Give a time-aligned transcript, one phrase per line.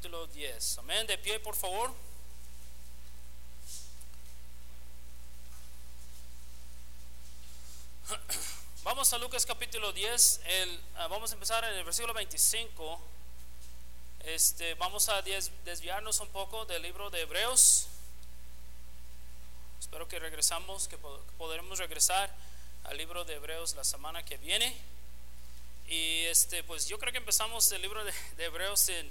[0.00, 0.78] capítulo 10.
[0.78, 1.06] Amén.
[1.06, 1.92] De pie, por favor.
[8.82, 10.40] Vamos a Lucas capítulo 10.
[10.46, 12.98] El, ah, vamos a empezar en el versículo 25.
[14.20, 17.86] Este, vamos a desviarnos un poco del libro de Hebreos.
[19.80, 20.96] Espero que regresamos, que
[21.36, 22.34] podremos regresar
[22.84, 24.74] al libro de Hebreos la semana que viene.
[25.88, 29.10] Y este, pues yo creo que empezamos el libro de, Hebreos en,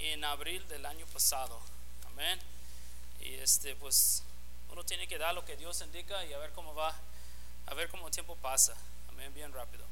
[0.00, 1.60] en, abril del año pasado.
[2.06, 2.38] Amén.
[3.20, 4.22] Y este, pues
[4.70, 6.94] uno tiene que dar lo que Dios indica y a ver cómo va,
[7.66, 8.74] a ver cómo el tiempo pasa.
[9.08, 9.84] Amén, bien rápido.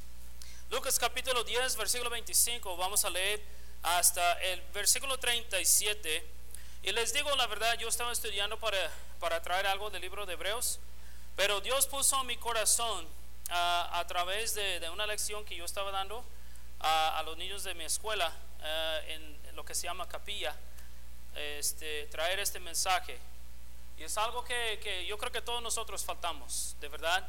[0.71, 3.43] Lucas capítulo 10, versículo 25, vamos a leer
[3.83, 6.27] hasta el versículo 37.
[6.83, 10.35] Y les digo la verdad, yo estaba estudiando para, para traer algo del libro de
[10.35, 10.79] Hebreos,
[11.37, 13.07] pero Dios puso en mi corazón
[13.51, 16.25] a, través de, una lección que yo estaba dando
[16.81, 20.55] a, los niños de mi escuela eh, en, lo que se llama capilla,
[21.35, 23.19] este, traer este mensaje.
[23.97, 27.27] Y es algo que, yo creo que todos nosotros faltamos, de verdad.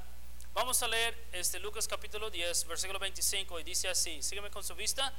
[0.54, 4.76] Vamos a leer este Lucas capítulo 10, versículo 25, y dice así, sígueme con su
[4.76, 5.12] vista.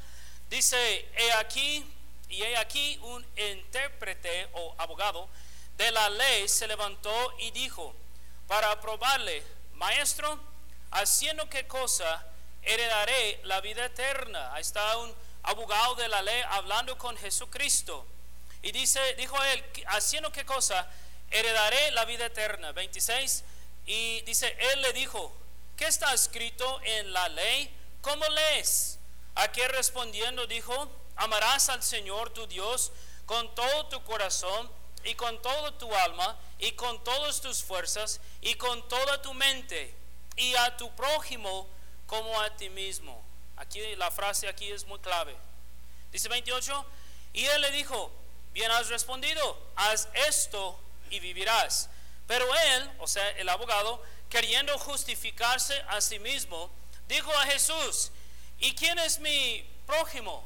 [0.49, 1.85] Dice, he aquí,
[2.29, 5.29] y he aquí un intérprete o abogado
[5.77, 7.93] de la ley se levantó y dijo,
[8.47, 9.43] para probarle,
[9.75, 10.39] maestro,
[10.93, 12.25] haciendo qué cosa
[12.63, 14.55] heredaré la vida eterna.
[14.55, 18.07] Ahí está un abogado de la ley hablando con Jesucristo.
[18.63, 20.89] Y dice, dijo él, haciendo qué cosa
[21.31, 22.73] heredaré la vida eterna.
[22.73, 23.45] 26.
[23.87, 25.35] Y dice, él le dijo,
[25.77, 27.75] ¿qué está escrito en la ley?
[28.03, 28.99] ¿Cómo lees?
[29.35, 32.93] Aquí respondiendo dijo, amarás al Señor tu Dios
[33.27, 34.71] con todo tu corazón
[35.05, 39.95] y con toda tu alma y con todas tus fuerzas y con toda tu mente
[40.37, 41.69] y a tu prójimo
[42.07, 43.30] como a ti mismo.
[43.61, 45.37] Aquí la frase aquí es muy clave.
[46.11, 46.85] Dice 28,
[47.35, 48.11] y él le dijo,
[48.53, 50.79] bien has respondido, haz esto
[51.11, 51.89] y vivirás.
[52.27, 52.45] Pero
[52.75, 56.71] él, o sea, el abogado, queriendo justificarse a sí mismo,
[57.07, 58.11] dijo a Jesús,
[58.59, 60.45] ¿y quién es mi prójimo?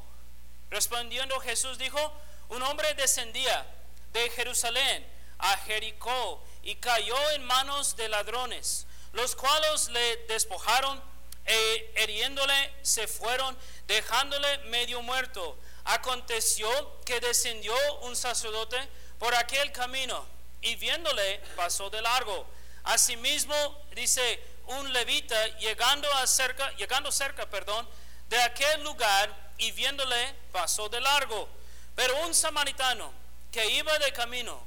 [0.69, 2.13] Respondiendo Jesús dijo,
[2.49, 3.65] un hombre descendía
[4.13, 5.07] de Jerusalén
[5.39, 11.01] a Jericó y cayó en manos de ladrones los cuales le despojaron
[11.45, 13.57] e hiriéndole se fueron,
[13.87, 15.57] dejándole medio muerto.
[15.85, 16.67] Aconteció
[17.05, 18.77] que descendió un sacerdote
[19.19, 20.25] por aquel camino
[20.61, 22.47] y viéndole pasó de largo.
[22.83, 23.55] Asimismo,
[23.93, 27.87] dice un levita llegando a cerca, llegando cerca, perdón,
[28.29, 31.47] de aquel lugar y viéndole pasó de largo.
[31.95, 33.11] Pero un samaritano
[33.51, 34.65] que iba de camino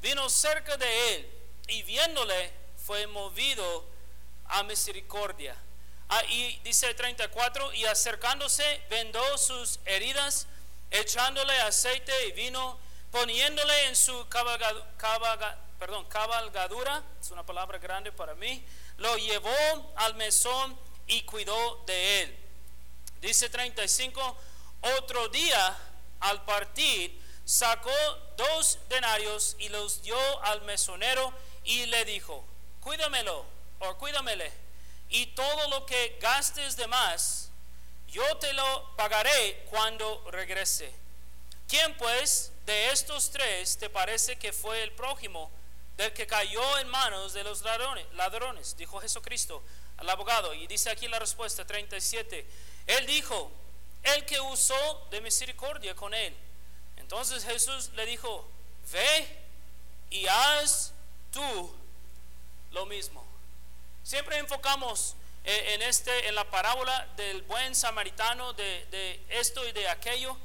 [0.00, 1.30] vino cerca de él
[1.68, 2.52] y viéndole
[2.86, 3.84] fue movido
[4.46, 5.56] a misericordia.
[6.12, 10.48] Ah, y dice 34, y acercándose vendó sus heridas,
[10.90, 12.80] echándole aceite y vino,
[13.12, 15.44] poniéndole en su cabalgadura,
[17.20, 18.64] es una palabra grande para mí,
[18.98, 19.54] lo llevó
[19.94, 20.76] al mesón
[21.06, 22.36] y cuidó de él.
[23.20, 24.36] Dice 35,
[24.98, 25.78] otro día
[26.18, 27.94] al partir sacó
[28.36, 31.32] dos denarios y los dio al mesonero
[31.62, 32.44] y le dijo,
[32.80, 33.46] cuídamelo
[33.78, 34.69] o cuídamele,
[35.10, 37.50] y todo lo que gastes de más,
[38.08, 40.92] yo te lo pagaré cuando regrese.
[41.68, 45.50] ¿Quién pues de estos tres te parece que fue el prójimo
[45.96, 48.06] del que cayó en manos de los ladrones?
[48.14, 48.76] ladrones?
[48.76, 49.62] Dijo Jesucristo
[49.98, 50.54] al abogado.
[50.54, 52.46] Y dice aquí la respuesta 37.
[52.86, 53.52] Él dijo,
[54.02, 56.34] el que usó de misericordia con él.
[56.96, 58.48] Entonces Jesús le dijo,
[58.90, 59.38] ve
[60.10, 60.92] y haz
[61.32, 61.74] tú
[62.72, 63.29] lo mismo.
[64.10, 69.86] Siempre enfocamos eh, en, este, en la parábola del buen samaritano, de, esto y de
[69.88, 70.36] aquello.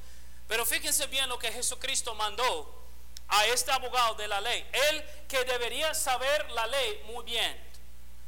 [0.47, 2.85] Pero fíjense bien lo que Jesucristo mandó
[3.27, 4.63] a este abogado de la ley.
[4.71, 7.59] Él que debería saber la ley muy bien.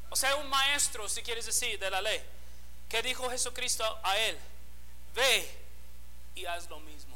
[0.09, 2.19] O sea, un maestro, si quieres decir, de la ley.
[2.89, 4.39] ¿Qué dijo Jesucristo a él?
[5.13, 5.47] Ve
[6.33, 7.15] y haz lo mismo.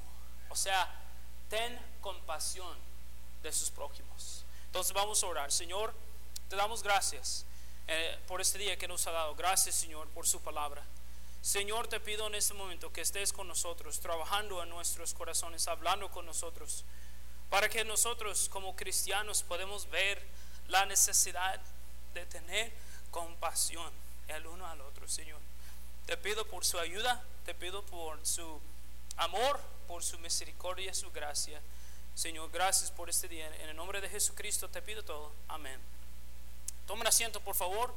[0.50, 0.88] O sea,
[1.50, 2.78] ten compasión
[3.42, 4.46] de sus prójimos.
[4.68, 5.52] Entonces vamos a orar.
[5.52, 5.92] Señor,
[6.50, 7.48] te damos gracias
[7.94, 9.36] eh, por este día que nos ha dado.
[9.36, 10.82] Gracias, Señor, por su palabra.
[11.42, 16.10] Señor, te pido en este momento que estés con nosotros, trabajando en nuestros corazones, hablando
[16.10, 16.86] con nosotros,
[17.50, 20.26] para que nosotros como cristianos podemos ver
[20.70, 21.60] la necesidad
[22.14, 22.72] de tener
[23.10, 23.92] compasión
[24.30, 25.42] el uno al otro, Señor.
[26.06, 28.62] Te pido por su ayuda, te pido por su
[29.18, 29.60] amor,
[29.90, 31.60] por su misericordia, su gracia.
[32.16, 33.54] Señor, gracias por este día.
[33.56, 35.34] En el nombre de Jesucristo te pido todo.
[35.50, 36.01] Amén.
[36.92, 37.96] Tomen asiento, por favor.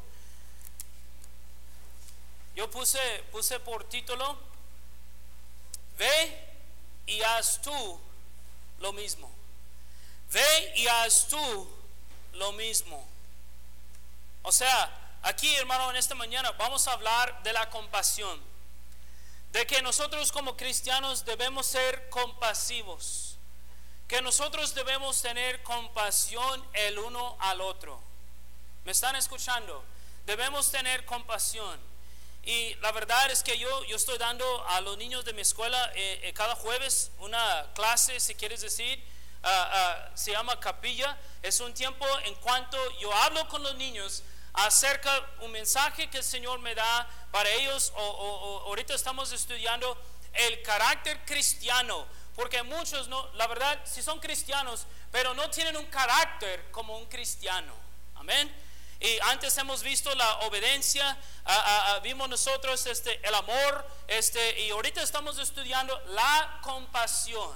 [2.55, 4.39] Yo puse, puse por título,
[5.99, 6.49] ve
[7.05, 8.01] y haz tú
[8.79, 9.29] lo mismo.
[10.31, 11.69] Ve y haz tú
[12.35, 13.05] lo mismo.
[14.45, 18.41] O sea, aquí hermano, en esta mañana vamos a hablar de la compasión.
[19.51, 23.39] De que nosotros como cristianos debemos ser compasivos.
[24.07, 28.14] Que nosotros debemos tener compasión el uno al otro.
[28.85, 29.83] ¿Me están escuchando?
[30.27, 31.81] Debemos tener compasión.
[32.43, 35.91] Y la verdad es que yo, yo estoy dando a los niños de mi escuela
[35.95, 39.03] eh, eh, cada jueves una clase, si quieres decir,
[39.43, 41.19] ah, ah, se llama capilla.
[41.43, 44.23] Es un tiempo en cuanto yo hablo con los niños
[44.53, 45.11] acerca
[45.41, 47.91] un mensaje que el Señor me da para ellos.
[47.97, 49.99] O, ahorita estamos estudiando
[50.35, 55.87] el carácter cristiano, porque muchos no, la verdad, si son cristianos, pero no tienen un
[55.87, 57.73] carácter como un cristiano.
[58.17, 58.64] Amén.
[59.05, 61.19] Y antes hemos visto la obediencia,
[62.03, 67.53] vimos nosotros este, el amor, este, y ahorita estamos estudiando la compasión,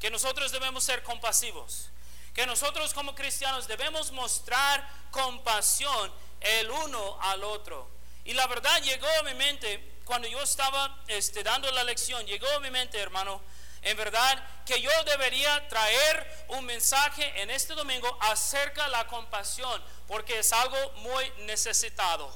[0.00, 1.90] que nosotros debemos ser compasivos,
[2.32, 6.10] que nosotros como cristianos debemos mostrar compasión
[6.40, 7.86] el uno al otro.
[8.24, 12.48] Y la verdad llegó a mi mente, cuando yo estaba este, dando la lección, llegó
[12.52, 13.42] a mi mente, hermano,
[13.82, 19.82] en verdad que yo debería traer un mensaje en este domingo acerca de la compasión,
[20.06, 22.30] porque es algo muy necesitado.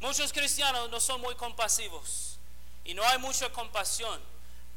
[0.00, 2.38] Muchos cristianos no son muy compasivos
[2.84, 4.20] y no hay mucha compasión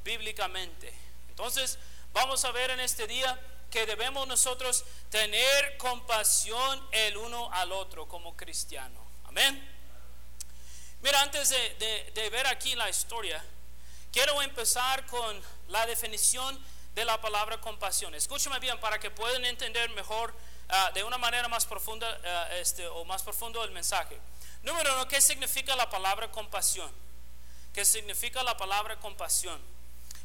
[0.04, 0.94] bíblicamente.
[1.30, 1.80] Entonces,
[2.14, 3.40] vamos a ver en este día
[3.72, 9.00] que debemos nosotros tener compasión el uno al otro como cristiano.
[9.26, 9.68] Amén.
[11.02, 13.44] Mira, antes de, de ver aquí la historia,
[14.12, 16.60] Quiero empezar con la definición
[16.94, 18.14] de la palabra compasión.
[18.14, 20.34] Escúchame bien para que puedan entender mejor
[20.70, 22.08] ah, de una manera más profunda
[22.60, 24.20] este, o más profundo el mensaje.
[24.64, 26.92] Número uno, ¿qué significa la palabra compasión?
[27.74, 29.60] ¿Qué significa la palabra compasión?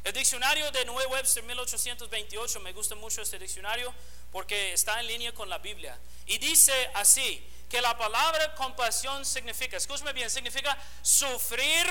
[0.03, 3.93] El diccionario de Nuevo Webster 1828, me gusta mucho este diccionario
[4.31, 5.97] porque está en línea con la Biblia.
[6.25, 11.85] Y dice así, que la palabra compasión significa, escúchame bien, significa sufrir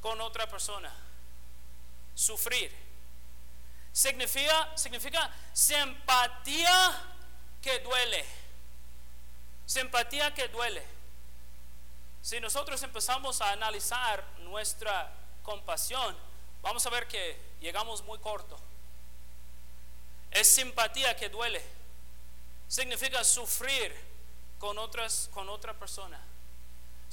[0.00, 0.92] con otra persona.
[2.14, 2.70] Sufrir.
[3.92, 7.02] Significa, significa simpatía
[7.62, 8.24] que duele.
[9.66, 10.84] Simpatía que duele.
[12.20, 15.12] Si nosotros empezamos a analizar nuestra
[15.42, 16.16] compasión,
[16.62, 18.58] vamos a ver que llegamos muy corto.
[20.30, 21.62] Es simpatía que duele.
[22.66, 23.94] Significa sufrir
[24.58, 26.20] con otras con otra persona.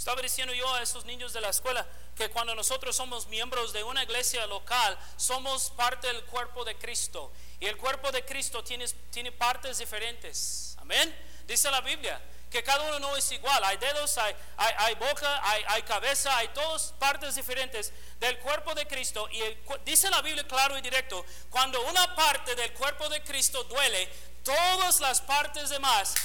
[0.01, 3.83] Estaba diciendo yo a esos niños de la escuela que cuando nosotros somos miembros de
[3.83, 7.31] una iglesia local, somos parte del cuerpo de Cristo.
[7.59, 10.75] Y el cuerpo de Cristo tiene, tiene partes diferentes.
[10.79, 11.15] Amén.
[11.45, 12.19] Dice la Biblia
[12.49, 13.63] que cada uno no es igual.
[13.63, 18.87] Hay dedos, hay, hay, boca, hay, hay, cabeza, hay todas partes diferentes del cuerpo de
[18.87, 19.29] Cristo.
[19.29, 19.43] Y
[19.85, 24.11] dice la Biblia claro y directo, cuando una parte del cuerpo de Cristo duele,
[24.43, 26.15] todas las partes demás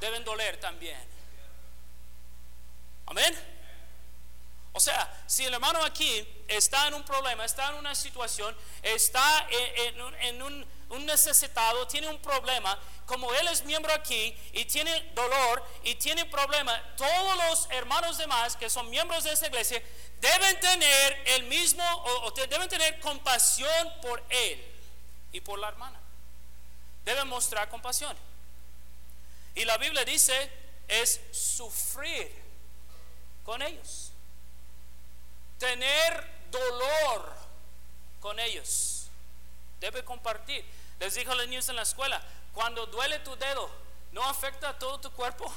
[0.00, 1.15] deben doler también.
[3.06, 3.56] Amén.
[4.76, 9.48] O sea, si el hermano aquí está en un problema, está en una situación, está
[10.20, 10.66] en, un,
[11.06, 16.78] necesitado, tiene un problema, como él es miembro aquí y tiene dolor y tiene problema,
[16.98, 19.82] todos los hermanos demás que son miembros de esa iglesia
[20.20, 24.62] deben tener el mismo, o deben tener compasión por él
[25.32, 25.98] y por la hermana.
[27.02, 28.14] Deben mostrar compasión.
[29.54, 30.52] Y la Biblia dice
[30.86, 32.45] es sufrir
[33.46, 34.10] con ellos.
[35.58, 37.32] Tener dolor
[38.20, 39.06] con ellos.
[39.80, 40.64] Debe compartir.
[40.98, 42.20] Les dijo a los niños en la escuela,
[42.52, 43.70] cuando duele tu dedo,
[44.10, 45.50] ¿no afecta a todo tu cuerpo?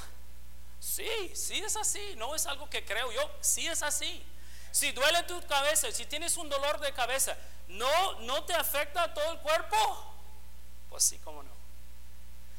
[0.78, 2.14] Sí, sí es así.
[2.16, 4.24] No es algo que creo yo, sí es así.
[4.70, 9.12] Si duele tu cabeza, si tienes un dolor de cabeza, ¿no, no te afecta a
[9.12, 10.14] todo el cuerpo?
[10.88, 11.50] Pues sí, cómo no.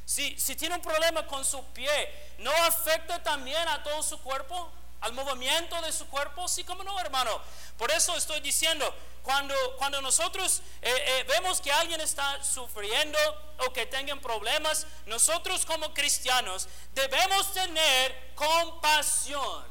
[0.05, 4.73] Si, si tiene un problema con su pie, ¿no afecta también a todo su cuerpo?
[5.01, 6.47] Al movimiento de su cuerpo?
[6.47, 7.41] Sí, como no, hermano.
[7.77, 8.93] Por eso estoy diciendo,
[9.23, 13.17] cuando, cuando nosotros eh, eh, vemos que alguien está sufriendo
[13.59, 19.65] o que tengan problemas, nosotros como cristianos debemos tener compasión,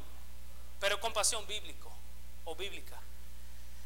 [0.79, 1.91] pero compasión bíblico
[2.45, 2.99] o bíblica.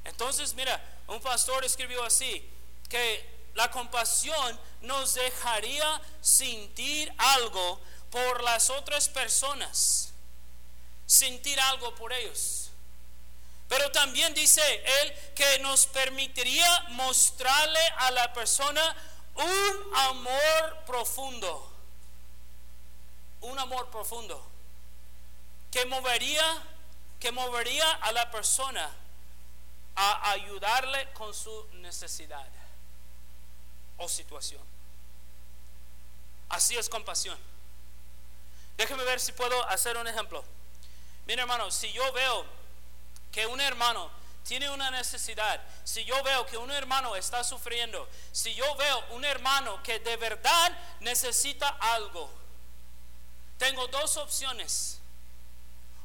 [0.04, 2.48] Entonces, mira, un pastor escribió así,
[2.90, 7.80] que la compasión nos dejaría sentir algo
[8.12, 10.15] por las otras personas
[11.06, 12.72] sentir algo por ellos.
[13.68, 14.62] Pero también dice
[15.02, 18.96] él que nos permitiría mostrarle a la persona
[19.36, 21.72] un amor profundo.
[23.42, 24.46] Un amor profundo.
[25.72, 26.64] Que movería,
[27.20, 28.90] que movería a la persona
[29.96, 32.46] a ayudarle con su necesidad.
[33.98, 34.62] o situación.
[36.50, 37.38] Así es compasión.
[38.78, 40.44] Déjeme ver si puedo hacer un ejemplo.
[41.26, 42.46] Mira hermano, si yo veo
[43.32, 44.12] que un hermano
[44.44, 49.26] tiene una necesidad, si yo veo que un hermano está sufriendo, si yo veo un
[49.26, 52.32] hermano que de verdad necesita algo,
[53.58, 55.00] tengo dos opciones.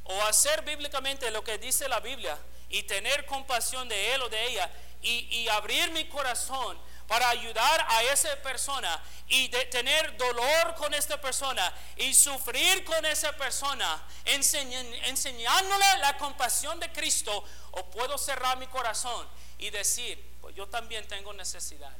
[0.04, 2.36] O hacer bíblicamente lo que dice la Biblia
[2.68, 4.70] y tener compasión de él o de ella
[5.02, 6.78] y, abrir mi corazón
[7.10, 13.36] para ayudar a esa persona y tener dolor con esta persona y sufrir con esa
[13.36, 19.26] persona, enseñándole la compasión de Cristo, o puedo cerrar mi corazón
[19.58, 21.90] y decir, pues yo también tengo necesidad.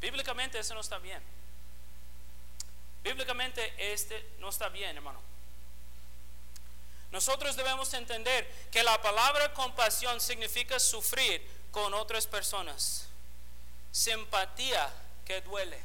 [0.00, 1.22] Bíblicamente eso no está bien.
[3.04, 5.22] Bíblicamente este no está bien, hermano.
[7.12, 13.06] Nosotros debemos entender que la palabra compasión significa sufrir con otras personas.
[13.90, 14.92] Simpatía
[15.24, 15.80] que duele.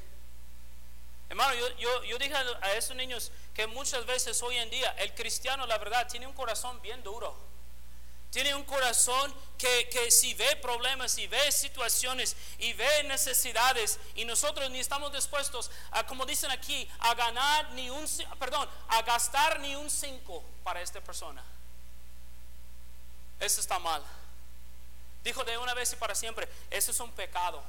[1.29, 5.65] Hermano, yo, yo, dije a esos niños que muchas veces hoy en día el cristiano,
[5.65, 7.35] la verdad, tiene un corazón bien duro.
[8.31, 14.25] Tiene un corazón que, que, si ve problemas y ve situaciones y ve necesidades y
[14.25, 18.05] nosotros ni estamos dispuestos a, como dicen aquí, a ganar ni un,
[18.37, 21.41] perdón, a gastar ni un cinco para esta persona.
[23.39, 24.03] Eso está mal.
[25.25, 27.61] Dijo de una vez y para siempre, eso es un pecado.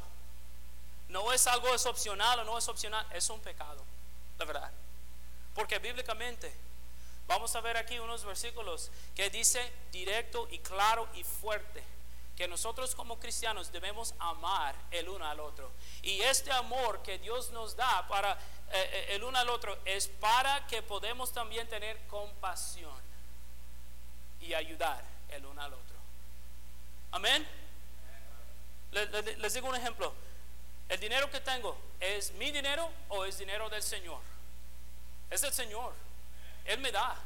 [1.09, 3.83] No es algo es opcional o no es opcional, es un pecado,
[4.39, 4.71] la verdad.
[5.55, 6.55] Porque bíblicamente
[7.27, 11.83] Vamos a ver aquí unos versículos que dice directo y claro y fuerte
[12.37, 15.73] que nosotros como cristianos debemos amar el uno al otro.
[16.03, 18.37] Y este amor que Dios nos da para eh,
[18.73, 23.01] eh, el uno al otro es para que podamos también tener compasión
[24.41, 25.96] y ayudar el uno al otro.
[27.16, 27.46] Amén.
[28.90, 30.12] Les, digo un ejemplo.
[30.87, 34.20] El dinero que tengo, ¿es mi dinero o es dinero del Señor?
[35.30, 35.94] Es del Señor.
[36.66, 37.16] Él me da.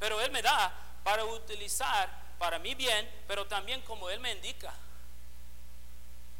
[0.00, 0.72] Pero Él me da
[1.04, 4.72] para utilizar para mi bien, pero también como Él me indica.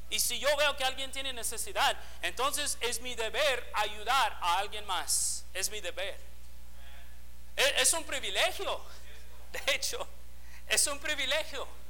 [0.09, 4.87] Y si yo veo que alguien tiene necesidad, entonces es mi deber ayudar a alguien
[4.87, 5.45] más.
[5.53, 6.19] Es mi deber.
[7.55, 8.81] Es, un privilegio.
[9.53, 10.09] De hecho,
[10.69, 11.84] es un privilegio.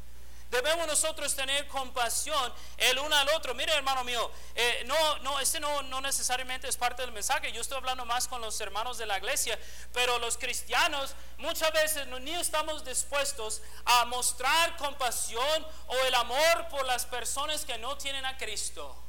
[0.54, 3.54] Debemos nosotros tener compasión el uno al otro.
[3.54, 7.50] Mire, hermano mío, eh, no, no, este no, no necesariamente es parte del mensaje.
[7.50, 9.58] Yo estoy hablando más con los hermanos de la iglesia,
[9.92, 16.86] pero los cristianos muchas veces ni estamos dispuestos a mostrar compasión o el amor por
[16.86, 19.03] las personas que no tienen a Cristo.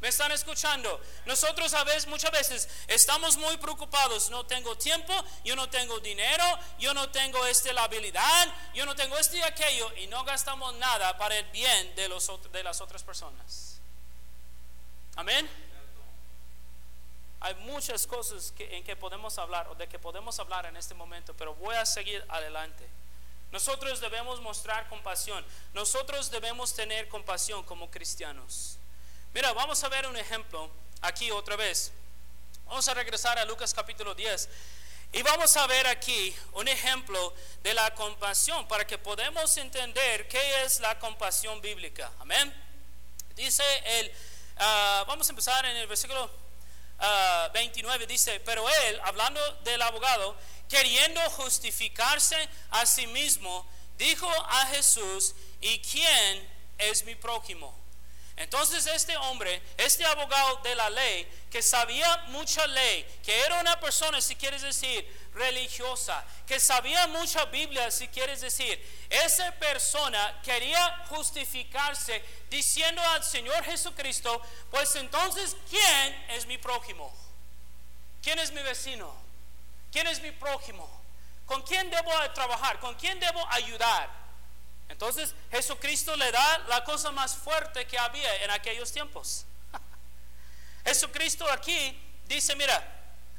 [0.00, 0.98] ¿Me están escuchando?
[1.26, 4.30] Nosotros a veces, muchas veces estamos muy preocupados.
[4.30, 5.12] No tengo tiempo,
[5.44, 6.44] yo no tengo dinero,
[6.78, 10.74] yo no tengo este, la habilidad, yo no tengo este y aquello y no gastamos
[10.76, 13.78] nada para el bien de, los, de las otras personas.
[15.16, 15.48] Amén.
[17.40, 21.34] Hay muchas cosas en que podemos hablar o de que podemos hablar en este momento,
[21.36, 22.88] pero voy a seguir adelante.
[23.52, 25.44] Nosotros debemos mostrar compasión.
[25.74, 28.79] Nosotros debemos tener compasión como cristianos.
[29.32, 30.68] Mira, vamos a ver un ejemplo
[31.02, 31.92] aquí otra vez.
[32.66, 34.48] Vamos a regresar a Lucas capítulo 10
[35.12, 37.32] y vamos a ver aquí un ejemplo
[37.62, 42.10] de la compasión para que podamos entender qué es la compasión bíblica.
[42.18, 42.52] Amén.
[43.36, 44.12] Dice el,
[44.56, 46.28] ah, vamos a empezar en el versículo
[47.52, 50.36] 29, ah, dice, pero él, hablando del abogado,
[50.68, 53.64] queriendo justificarse a sí mismo,
[53.96, 57.80] dijo a Jesús, ¿y quién es mi prójimo?
[58.40, 63.78] Entonces este hombre, este abogado de la ley, que sabía mucha ley, que era una
[63.78, 71.04] persona, si quieres decir, religiosa, que sabía mucha Biblia, si quieres decir, esa persona quería
[71.10, 77.14] justificarse diciendo al Señor Jesucristo, pues entonces, ¿quién es mi prójimo?
[78.22, 79.14] ¿Quién es mi vecino?
[79.92, 80.88] ¿Quién es mi prójimo?
[81.44, 82.80] ¿Con quién debo trabajar?
[82.80, 84.19] ¿Con quién debo ayudar?
[84.90, 89.46] Entonces Jesucristo le da la cosa más fuerte que había en aquellos tiempos.
[90.84, 92.76] Jesucristo aquí dice, mira,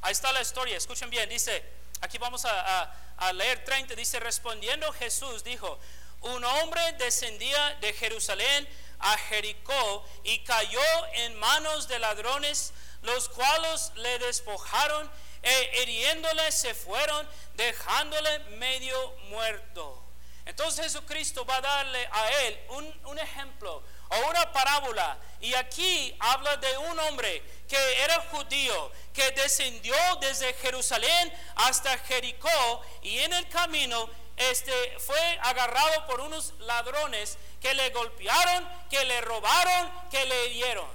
[0.01, 1.63] ahí está la historia, escuchen bien, dice,
[1.99, 2.97] aquí vamos a,
[3.33, 5.79] leer 30, dice, respondiendo Jesús dijo,
[6.21, 8.67] un hombre descendía de Jerusalén
[8.99, 10.81] a Jericó y cayó
[11.13, 15.09] en manos de ladrones, los cuales le despojaron
[15.43, 20.00] e hiriéndole se fueron, dejándole medio muerto.
[20.45, 22.59] Entonces Jesucristo va a darle a él
[23.05, 25.17] un, ejemplo o una parábola.
[25.39, 32.81] Y aquí habla de un hombre que era judío, que descendió desde Jerusalén hasta Jericó
[33.01, 39.21] y en el camino este, fue agarrado por unos ladrones que le golpearon, que le
[39.21, 40.89] robaron, que le hirieron.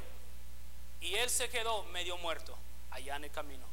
[1.00, 2.56] Y él se quedó medio muerto
[2.90, 3.64] allá en el camino.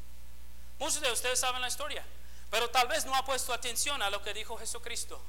[0.77, 2.05] Muchos de ustedes saben la historia,
[2.51, 5.19] pero tal vez no ha puesto atención a lo que dijo Jesucristo.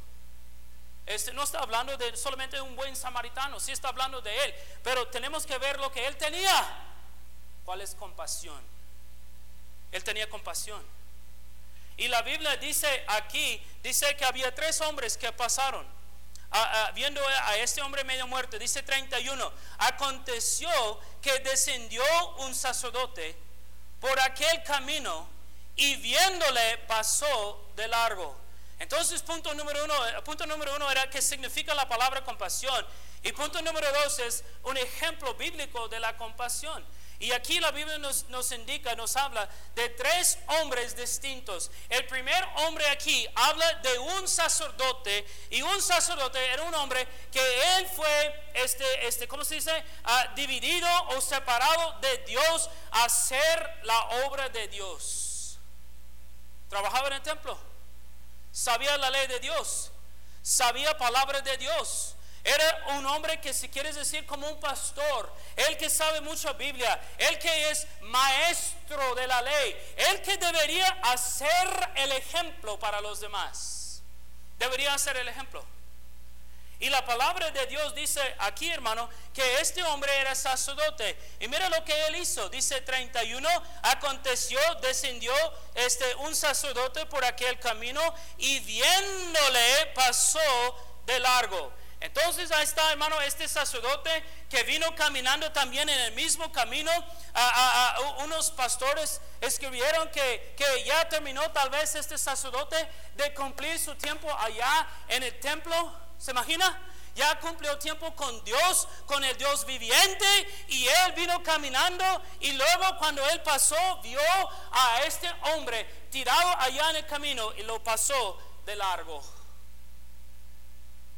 [1.07, 4.55] Este, no está hablando de solamente de un buen samaritano, sí está hablando de él,
[4.83, 6.91] pero tenemos que ver lo que él tenía.
[7.65, 8.61] ¿Cuál es compasión?
[9.93, 10.83] Él tenía compasión.
[11.97, 15.87] Y la Biblia dice aquí, dice que había tres hombres que pasaron.
[16.95, 20.71] viendo a este hombre medio muerto, dice 31, aconteció
[21.21, 22.05] que descendió
[22.39, 23.37] un sacerdote
[24.01, 25.29] por aquel camino
[25.77, 28.44] y viéndole pasó de largo.
[28.79, 32.85] Entonces, punto número uno, eh, punto número uno era qué significa la palabra compasión.
[33.23, 36.85] Y punto número dos es un ejemplo bíblico de la compasión.
[37.21, 41.71] Y aquí la Biblia nos, nos, indica, nos habla de tres hombres distintos.
[41.89, 47.79] El primer hombre aquí habla de un sacerdote y un sacerdote era un hombre que
[47.79, 49.85] él fue, este, este, ¿cómo se dice?
[50.05, 55.59] Ah, dividido o separado de Dios a hacer la obra de Dios.
[56.69, 57.57] Trabajaba en el templo,
[58.55, 59.91] sabía la ley de Dios,
[60.43, 65.79] sabía palabra de Dios era un hombre que si quieres decir como un pastor, el
[65.79, 71.91] que sabe mucha Biblia, el que es maestro de la ley, el que debería hacer
[71.95, 74.03] el ejemplo para los demás.
[74.59, 75.65] Debería hacer el ejemplo.
[76.81, 81.17] Y la palabra de Dios dice aquí, hermano, que este hombre era sacerdote.
[81.41, 82.49] Y mira lo que él hizo.
[82.49, 83.49] Dice 31,
[83.83, 85.33] aconteció, descendió
[85.75, 88.03] este un sacerdote por aquel camino
[88.39, 90.41] y viéndole pasó
[91.07, 91.73] de largo.
[92.05, 94.11] Entonces ahí está, hermano, este sacerdote
[94.51, 96.91] que vino caminando también en el mismo camino.
[97.35, 102.77] A, unos pastores escribieron que, que, ya terminó tal vez este sacerdote
[103.17, 106.04] de cumplir su tiempo allá en el templo.
[106.25, 106.81] ¿Se imagina?
[107.15, 112.03] Ya cumplió tiempo con Dios, con el Dios viviente, y él vino caminando.
[112.41, 114.19] Y luego, cuando él pasó, vio
[114.73, 119.23] a este hombre tirado allá en el camino y lo pasó de largo.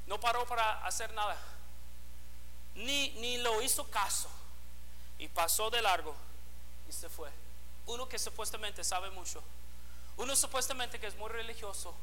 [0.09, 1.37] No paró para hacer nada.
[2.75, 4.29] Ni, ni lo hizo caso.
[5.21, 6.17] Y pasó de largo
[6.89, 7.31] y se fue.
[7.87, 9.41] Uno que supuestamente sabe mucho.
[10.17, 11.95] Uno supuestamente que es muy religioso.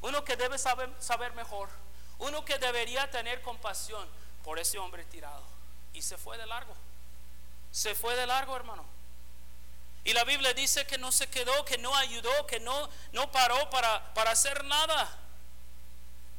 [0.00, 1.68] Uno que debe saber, saber mejor.
[2.18, 4.08] Uno que debería tener compasión
[4.44, 5.42] por ese hombre tirado.
[5.92, 6.74] Y se fue de largo.
[7.70, 8.84] Se fue de largo, hermano.
[10.04, 13.68] Y la Biblia dice que no se quedó, que no ayudó, que no, no paró
[13.70, 15.18] para, para hacer nada.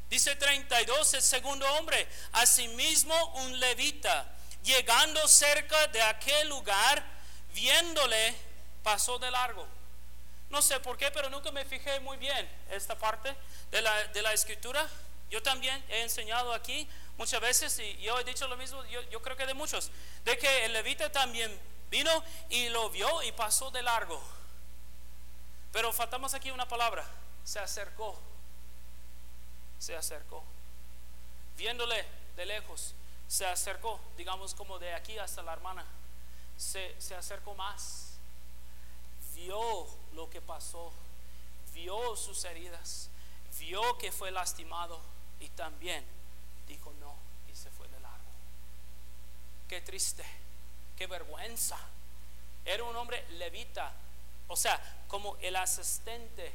[0.10, 4.26] Dice 32, el segundo hombre, asimismo un levita,
[4.64, 7.04] llegando cerca de aquel lugar,
[7.54, 8.36] viéndole,
[8.84, 9.68] pasó de largo.
[10.50, 13.36] No sé por qué, pero nunca me fijé muy bien esta parte
[13.70, 14.88] de la, de la escritura.
[15.30, 16.88] Yo también he enseñado aquí
[17.18, 19.92] muchas veces y yo he dicho lo mismo, yo, creo que de muchos,
[20.24, 21.60] de que el levita también
[21.90, 22.12] vino
[22.50, 24.22] y lo vio y pasó de largo.
[25.72, 27.06] Pero faltamos aquí una palabra,
[27.44, 28.18] se acercó
[29.80, 30.44] se acercó.
[31.56, 32.94] Viéndole de lejos,
[33.28, 35.86] se acercó, digamos como de aquí hasta la hermana,
[36.56, 38.18] se, acercó más.
[39.36, 40.92] Vio lo que pasó,
[41.74, 43.10] vio sus heridas,
[43.60, 45.00] vio que fue lastimado
[45.40, 46.06] y también
[46.68, 47.16] dijo no
[47.52, 48.18] y se fue de largo.
[49.68, 50.24] Qué triste,
[50.96, 51.78] qué vergüenza.
[52.66, 53.94] Era un hombre levita,
[54.48, 56.52] o sea, como el asistente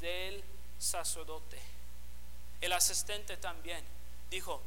[0.00, 0.42] del
[0.78, 1.60] sacerdote.
[2.60, 3.84] El asistente también
[4.30, 4.60] dijo,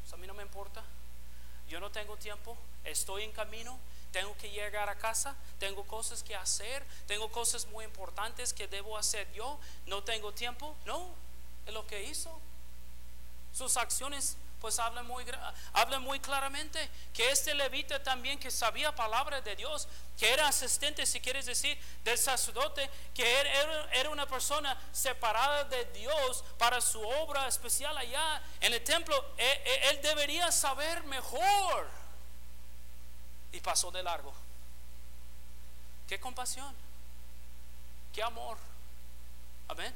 [0.00, 0.82] pues a mí no me importa,
[1.68, 3.78] yo no tengo tiempo, estoy en camino,
[4.12, 8.98] tengo que llegar a casa, tengo cosas que hacer, tengo cosas muy importantes que debo
[8.98, 10.74] hacer yo, no tengo tiempo.
[10.84, 11.14] No,
[11.66, 12.40] es lo que hizo.
[13.52, 15.24] Sus acciones pues habla muy,
[15.72, 21.06] habla muy claramente que este levita también que sabía palabra de Dios, que era asistente,
[21.06, 27.00] si quieres decir, del sacerdote, que era, era una persona separada de Dios para su
[27.00, 31.88] obra especial allá en el templo, él, e, él debería saber mejor.
[33.52, 34.32] Y pasó de largo.
[36.06, 36.74] Qué compasión,
[38.12, 38.58] qué amor.
[39.68, 39.94] Amén.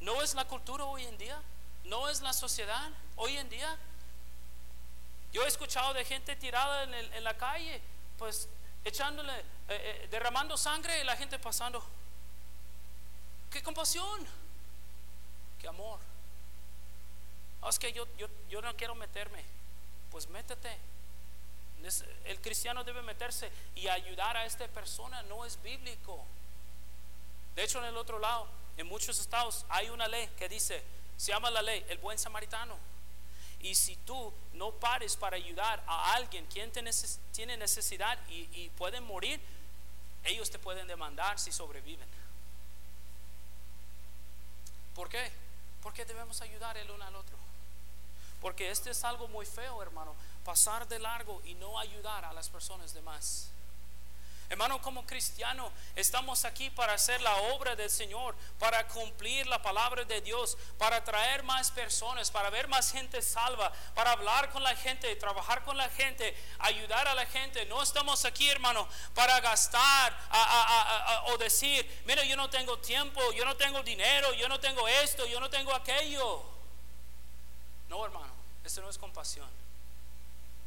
[0.00, 1.40] ¿No es la cultura hoy en día?
[1.84, 3.76] ¿No es la sociedad hoy en día?
[5.32, 7.80] Yo he escuchado de gente tirada en, la calle,
[8.18, 8.48] pues
[8.84, 11.82] echándole, eh, eh, derramando sangre y la gente pasando.
[13.50, 14.26] ¡Qué compasión!
[15.60, 15.98] ¡Qué amor!
[17.62, 19.42] Ah, es que yo, yo, yo no quiero meterme.
[20.10, 20.78] Pues métete.
[22.24, 26.24] El cristiano debe meterse y ayudar a esta persona no es bíblico.
[27.56, 30.82] De hecho, en el otro lado, en muchos estados hay una ley que dice,
[31.16, 32.76] se llama la ley, el buen samaritano.
[33.60, 36.82] Y si tú no pares para ayudar a alguien quien te
[37.32, 39.40] tiene necesidad y, y pueden morir,
[40.24, 42.08] ellos te pueden demandar si sobreviven.
[44.94, 45.30] ¿Por qué?
[45.82, 47.36] Porque debemos ayudar el uno al otro.
[48.40, 50.16] Porque este es algo muy feo, hermano.
[50.44, 53.51] Pasar de largo y no ayudar a las personas demás.
[54.52, 60.04] Hermano, como cristiano, estamos aquí para hacer la obra del Señor, para cumplir la palabra
[60.04, 64.76] de Dios, para traer más personas, para ver más gente salva, para hablar con la
[64.76, 67.64] gente, trabajar con la gente, ayudar a la gente.
[67.64, 70.14] No estamos aquí, hermano, para gastar
[71.28, 75.24] o decir, mira, yo no tengo tiempo, yo no tengo dinero, yo no tengo esto,
[75.24, 76.42] yo no tengo aquello.
[77.88, 79.48] No, hermano, eso no es compasión.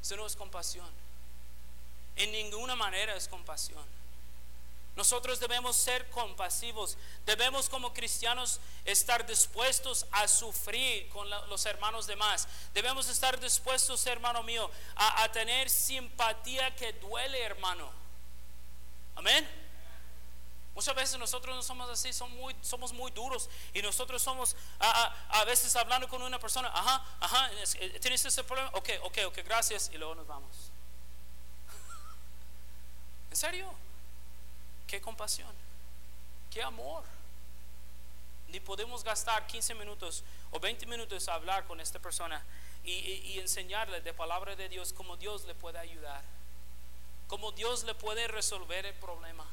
[0.01, 1.04] Eso no es compasión.
[2.15, 3.83] En ninguna manera es compasión.
[4.95, 12.47] Nosotros debemos ser compasivos, debemos como cristianos estar dispuestos a sufrir con los hermanos demás.
[12.73, 17.91] Debemos estar dispuestos, hermano mío, a, tener simpatía que duele, hermano.
[19.15, 19.45] Amén.
[20.73, 25.43] Muchas veces nosotros no somos así, somos muy, somos muy duros y nosotros somos a,
[25.45, 27.49] veces hablando con una persona, ajá, ajá,
[27.79, 28.71] eh, ¿tienes ese problema?
[28.73, 30.71] Ok, ok, ok, gracias y luego nos vamos.
[33.35, 33.69] ¿En serio?
[34.87, 35.53] Qué compasión,
[36.49, 37.03] qué amor.
[38.47, 42.41] Ni podemos gastar 15 minutos o 20 minutos a hablar con esta persona
[42.85, 46.23] y, enseñarle de palabra de Dios cómo Dios le puede ayudar,
[47.27, 49.45] cómo Dios le puede resolver el problema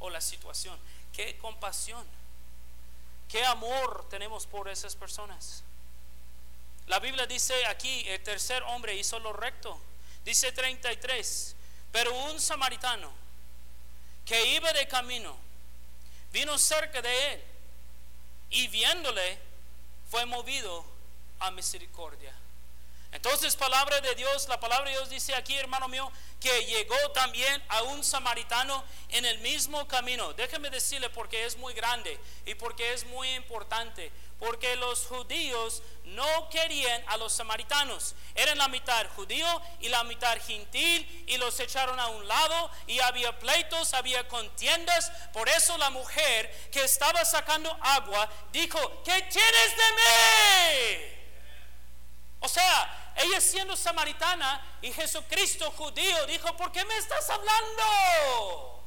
[0.00, 0.76] o la situación.
[1.12, 2.04] Qué compasión,
[3.28, 5.62] qué amor tenemos por esas personas.
[6.88, 9.78] La Biblia dice aquí, el tercer hombre hizo lo recto.
[10.24, 11.54] Dice 33,
[11.92, 13.12] pero un samaritano
[14.24, 15.36] que iba de camino
[16.32, 17.44] vino cerca de él
[18.50, 19.38] y viéndole
[20.10, 20.84] fue movido
[21.40, 22.34] a misericordia.
[23.12, 26.10] Entonces, palabra de Dios, la palabra de Dios dice aquí, hermano mío,
[26.42, 30.32] que llegó también a un samaritano en el mismo camino.
[30.32, 34.10] Déjeme decirle porque es muy grande y porque es muy importante.
[34.40, 38.16] Porque los judíos no querían a los samaritanos.
[38.34, 39.46] Eran la mitad judío
[39.78, 45.10] y la mitad gentil y los echaron a un lado y había pleitos, había contiendas.
[45.32, 51.21] Por eso la mujer que estaba sacando agua dijo, ¿qué tienes de mí?
[52.42, 58.84] O sea, ella siendo samaritana y Jesucristo judío dijo, ¿por qué me estás hablando?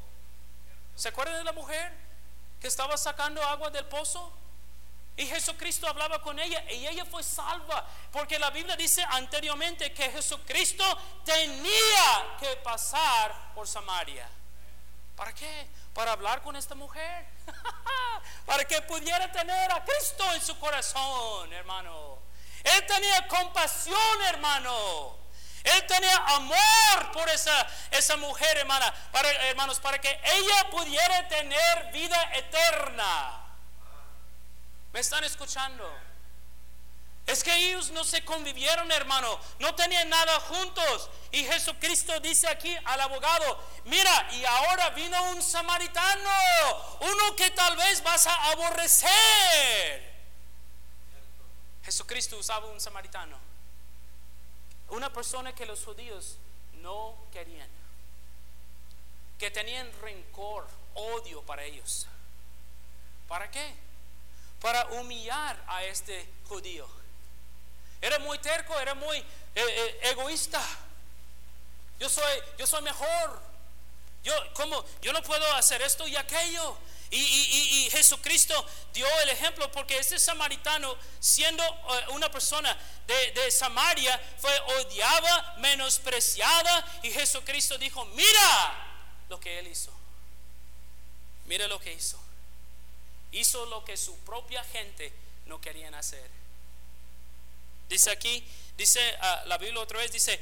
[0.93, 1.91] ¿Se acuerdan de la mujer
[2.59, 4.31] que estaba sacando agua del pozo?
[5.17, 7.87] Y Jesucristo hablaba con ella y ella fue salva.
[8.11, 10.83] Porque la Biblia dice anteriormente que Jesucristo
[11.23, 14.29] tenía que pasar por Samaria.
[15.15, 15.67] ¿Para qué?
[15.93, 17.25] Para hablar con esta mujer.
[18.45, 22.24] Para que pudiera tener a Cristo en su corazón, hermano.
[22.65, 25.19] Él tenía compasión, hermano.
[25.63, 31.91] Él tenía amor por esa, esa mujer, hermana, para, hermanos, para que ella pudiera tener
[31.91, 33.41] vida eterna.
[34.93, 35.91] ¿Me están escuchando?
[37.25, 41.09] Es que ellos no se convivieron, hermano, no tenían nada juntos.
[41.31, 46.29] Y Jesucristo dice aquí al abogado, mira, y ahora vino un samaritano,
[46.99, 50.14] uno que tal vez vas a aborrecer.
[51.85, 53.37] Jesucristo usaba un samaritano.
[54.89, 56.37] Una persona que los judíos
[56.81, 57.69] no querían.
[59.37, 62.07] Que tenían rencor, odio para ellos.
[63.27, 63.75] ¿Para qué?
[64.61, 66.87] Para humillar a este judío.
[68.01, 70.61] Era muy terco, era muy eh, eh, egoísta.
[71.99, 73.41] Yo soy, yo soy mejor.
[74.23, 74.83] Yo, ¿cómo?
[75.01, 76.77] Yo no puedo hacer esto y aquello.
[77.17, 82.75] Y, Jesucristo dio el ejemplo porque ese samaritano, siendo eh, una persona
[83.07, 86.99] de, Samaria, fue odiada, menospreciada.
[87.03, 89.91] Y Jesucristo dijo, mira lo que él hizo.
[91.45, 92.19] Mira lo que hizo.
[93.31, 95.13] Hizo lo que su propia gente
[95.45, 96.29] no querían hacer.
[97.87, 98.43] Dice aquí,
[98.77, 100.39] dice ah, la Biblia otra vez, dice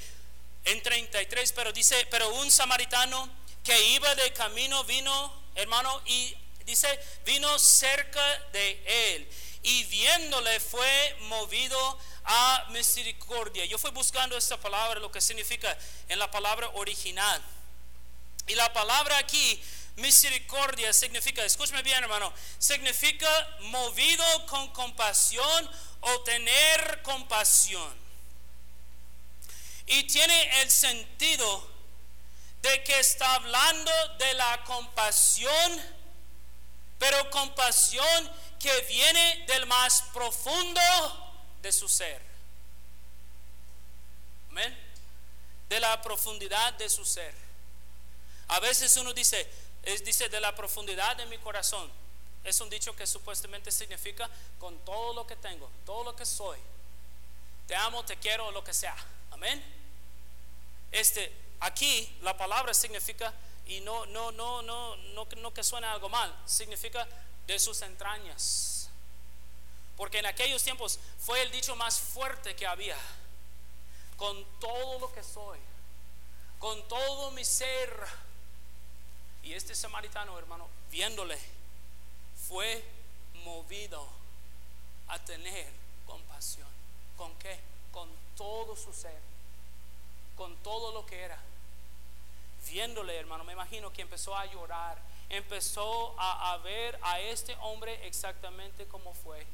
[0.66, 3.30] en 33, pero dice, pero un samaritano
[3.64, 6.88] que iba de camino vino, hermano, y Dice,
[7.26, 9.30] vino cerca de él
[9.64, 13.66] y viéndole fue movido a misericordia.
[13.66, 15.76] Yo fui buscando esta palabra, lo que significa
[16.10, 17.42] en la palabra original.
[18.48, 19.62] Y la palabra aquí,
[19.96, 25.70] misericordia, significa, escúchame bien hermano, significa movido con compasión
[26.02, 28.04] o tener compasión.
[29.86, 31.72] Y tiene el sentido
[32.62, 36.03] de que está hablando de la compasión
[37.00, 40.82] pero compasión que viene del más profundo
[41.62, 42.34] de su ser.
[45.84, 47.34] la profundidad de su ser.
[48.48, 49.48] A veces uno dice,
[50.06, 51.92] dice de la profundidad de mi corazón.
[52.44, 54.30] Es un dicho que supuestamente significa
[54.60, 56.58] con todo lo que tengo, todo lo que soy.
[57.68, 58.96] Te amo, te quiero, lo que sea.
[59.32, 59.62] Amén.
[60.92, 63.34] Este, aquí la palabra significa
[63.66, 67.08] y no no no no no no que suene algo mal, significa
[67.48, 68.90] de sus entrañas.
[69.96, 72.98] Porque en aquellos tiempos fue el dicho más fuerte que había.
[74.18, 75.60] Con todo lo que soy,
[76.60, 77.92] con todo mi ser.
[79.44, 81.38] Y este samaritano, hermano, viéndole,
[82.48, 82.84] fue
[83.44, 84.08] movido
[85.08, 85.70] a tener
[86.06, 86.68] compasión.
[87.18, 87.60] ¿Con qué?
[87.92, 89.20] Con todo su ser,
[90.36, 91.40] con todo lo que era.
[92.68, 94.98] Viéndole, hermano, me imagino que empezó a llorar,
[95.30, 99.46] empezó a, ver a este hombre exactamente como fue,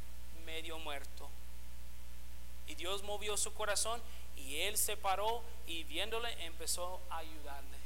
[0.46, 1.30] medio muerto.
[2.68, 4.02] Y Dios movió su corazón
[4.36, 7.78] y él se paró y viéndole empezó a ayudarle.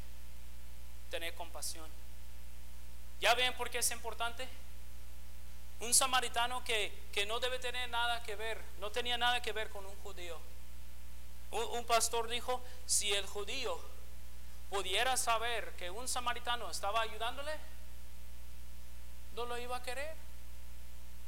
[1.10, 1.90] Tener compasión.
[3.22, 4.48] ¿Ya ven por qué es importante?
[5.80, 9.70] Un samaritano que, que, no debe tener nada que ver, no tenía nada que ver
[9.70, 10.40] con un judío.
[11.52, 13.80] Un, pastor dijo, si el judío
[14.74, 17.52] pudiera saber que un samaritano estaba ayudándole,
[19.36, 20.16] no lo iba a querer.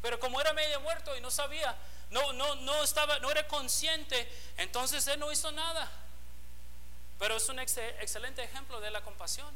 [0.01, 1.77] Pero como era medio muerto y no sabía,
[2.09, 4.27] no, no, no estaba, no era consciente,
[4.57, 5.91] entonces él no hizo nada.
[7.19, 9.53] Pero es un excelente ejemplo de la compasión.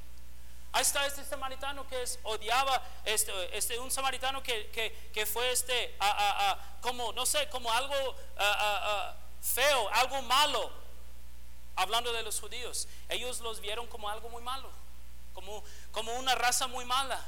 [0.72, 5.52] Ahí está este samaritano que es, odiaba, este, este, un samaritano que, que, que fue
[5.52, 8.16] este, a, a, como, no sé, como algo
[9.42, 10.72] feo, algo malo,
[11.82, 12.88] hablando de los judíos.
[13.08, 14.70] Ellos los vieron como algo muy malo,
[15.34, 17.26] como, como una raza muy mala.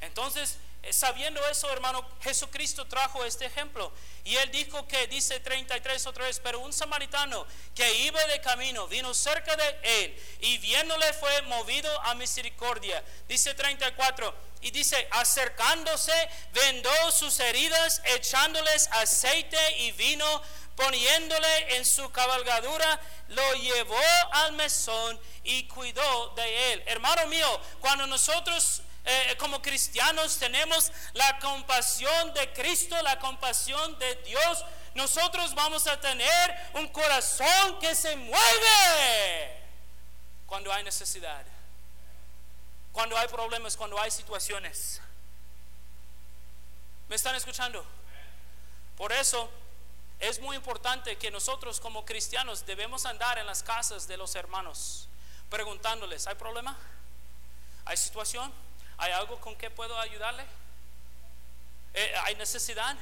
[0.00, 3.92] Entonces, eh, sabiendo eso, hermano, Jesucristo trajo este ejemplo.
[4.24, 8.86] Y él dijo que, dice 33 otra vez, pero un samaritano que iba de camino
[8.86, 13.02] vino cerca de él y viéndole fue movido a misericordia.
[13.26, 16.12] Dice 34, y dice, acercándose,
[16.52, 20.42] vendó sus heridas, echándoles aceite y vino,
[20.78, 26.84] poniéndole en su cabalgadura, lo llevó al mesón y cuidó de él.
[26.86, 34.14] Hermano mío, cuando nosotros eh, como cristianos tenemos la compasión de Cristo, la compasión de
[34.22, 34.64] Dios,
[34.94, 39.60] nosotros vamos a tener un corazón que se mueve
[40.46, 41.44] cuando hay necesidad,
[42.92, 45.00] cuando hay problemas, cuando hay situaciones.
[47.08, 47.84] ¿Me están escuchando?
[48.96, 49.50] Por eso
[50.20, 55.08] es muy importante que nosotros como cristianos debemos andar en las casas de los hermanos
[55.48, 56.76] preguntándoles, ¿hay problema?
[57.84, 58.52] ¿Hay situación?
[58.98, 60.44] ¿Hay algo con que puedo ayudarle?
[61.94, 62.96] Eh, ¿Hay necesidad?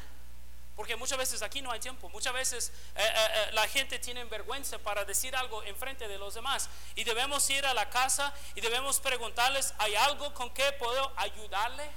[0.76, 2.08] Porque muchas veces aquí no hay tiempo.
[2.10, 6.34] Muchas veces eh, eh, la gente tiene vergüenza para decir algo en frente de los
[6.34, 6.68] demás.
[6.94, 11.90] Y debemos ir a la casa y debemos preguntarles, ¿hay algo con que puedo ayudarle?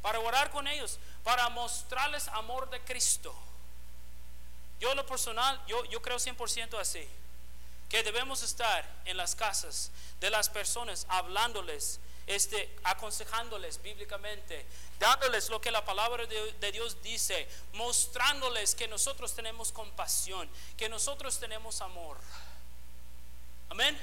[0.00, 3.34] Para orar con ellos, para mostrarles amor de Cristo.
[4.84, 7.08] Yo lo personal, yo, creo 100% así.
[7.88, 14.66] Que debemos estar en las casas de las personas hablándoles este, aconsejándoles bíblicamente,
[14.98, 20.90] dándoles lo que la palabra de, de, Dios dice, mostrándoles que nosotros tenemos compasión, que
[20.90, 22.18] nosotros tenemos amor.
[23.70, 23.98] Amén.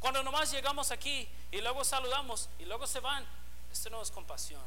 [0.00, 3.26] Cuando nomás llegamos aquí y luego saludamos y luego se van,
[3.70, 4.64] esto no es compasión,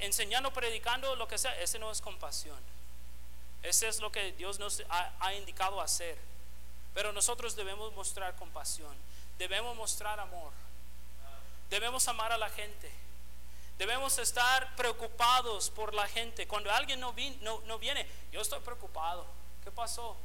[0.00, 2.58] enseñando, predicando, lo que sea, ese no es compasión.
[3.62, 6.16] Ese es lo que Dios nos ha, ha indicado hacer.
[6.94, 8.94] Pero nosotros debemos mostrar compasión.
[9.38, 10.52] Debemos mostrar amor.
[11.68, 12.90] Debemos amar a la gente.
[13.78, 16.46] Debemos estar preocupados por la gente.
[16.46, 19.26] Cuando alguien no, no, no viene, yo estoy preocupado.
[19.62, 20.16] ¿Qué pasó?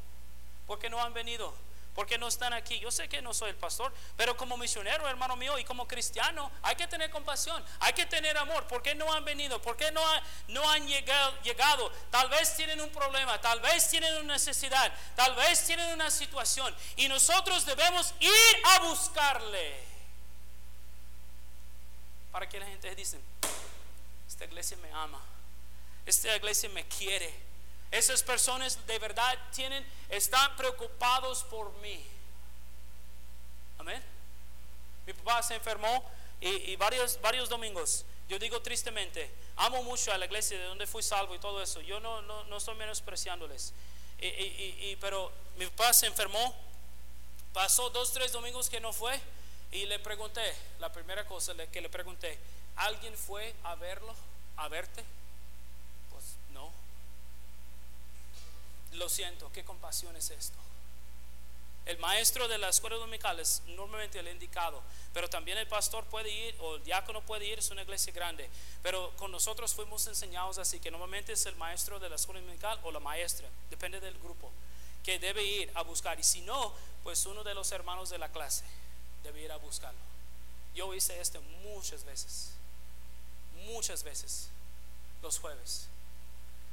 [0.68, 1.54] ¿Por qué no han venido?
[1.94, 2.80] ¿Por qué no están aquí?
[2.80, 6.50] Yo sé que no soy el pastor, pero como misionero, hermano mío, y como cristiano,
[6.62, 8.66] hay que tener compasión, hay que tener amor.
[8.68, 9.62] ¿Por qué no han venido?
[9.62, 10.02] ¿Por qué no,
[10.48, 11.92] no han llegado, llegado?
[12.10, 16.74] Tal vez tienen un problema, tal vez tienen una necesidad, tal vez tienen una situación.
[16.96, 19.84] Y nosotros debemos ir a buscarle.
[22.32, 23.20] Para que la gente dice,
[24.26, 25.22] esta iglesia me ama,
[26.06, 27.51] esta iglesia me quiere
[27.92, 32.04] esas personas de verdad tienen, están preocupados por mí.
[33.78, 34.02] Amén.
[35.06, 38.06] Mi papá se enfermó y, varios, varios domingos.
[38.30, 41.82] Yo digo tristemente, amo mucho a la iglesia de donde fui salvo y todo eso.
[41.82, 43.74] Yo no, no, no estoy menospreciándoles.
[44.20, 46.56] Y, y, pero mi papá se enfermó.
[47.54, 49.20] Pasó dos, tres domingos que no fue.
[49.72, 50.42] Y le pregunté,
[50.80, 52.38] la primera cosa que le pregunté,
[52.76, 54.16] ¿alguien fue a verlo,
[54.58, 55.04] a verte?
[59.10, 60.58] Siento, ¿qué compasión es esto?
[61.86, 64.82] El maestro de la escuela dominical es normalmente el indicado,
[65.14, 68.48] pero también el pastor puede ir o el diácono puede ir, es una iglesia grande.
[68.84, 72.80] Pero con nosotros fuimos enseñados así, que normalmente es el maestro de la escuela dominical
[72.84, 74.52] o la maestra, depende del grupo,
[75.04, 76.20] que debe ir a buscar.
[76.20, 76.74] Y si no,
[77.04, 78.64] pues uno de los hermanos de la clase
[79.24, 80.00] debe ir a buscarlo.
[80.76, 82.52] Yo hice esto muchas veces,
[83.66, 84.50] muchas veces,
[85.24, 85.88] los jueves.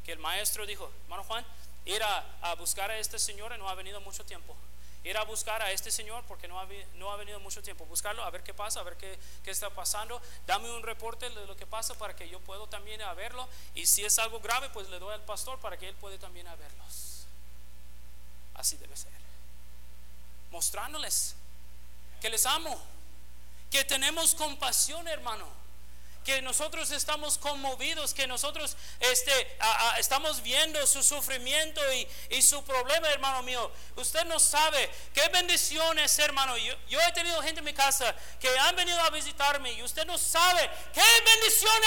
[0.04, 1.44] Que el maestro dijo, hermano Juan,
[1.88, 4.54] ir a, buscar a este señor y no ha venido mucho tiempo.
[5.04, 8.22] Ir a buscar a este señor porque no ha, no ha venido mucho tiempo, buscarlo,
[8.22, 11.56] a ver qué pasa, a ver qué, qué, está pasando, dame un reporte de lo
[11.56, 13.48] que pasa para que yo pueda también a verlo.
[13.74, 16.46] Y si es algo grave pues le doy al pastor para que él pueda también
[16.46, 17.26] a verlos.
[18.54, 19.12] Así debe ser.
[20.50, 21.36] Mostrándoles
[22.20, 22.78] que les amo,
[23.70, 25.57] que tenemos compasión hermano
[26.24, 29.58] que nosotros estamos conmovidos, que nosotros este,
[29.98, 31.80] estamos viendo su sufrimiento
[32.30, 33.70] y, su problema, hermano mío.
[33.96, 36.56] Usted no sabe qué bendición es, hermano.
[36.56, 40.06] Yo, yo he tenido gente en mi casa que han venido a visitarme y usted
[40.06, 41.82] no sabe qué bendición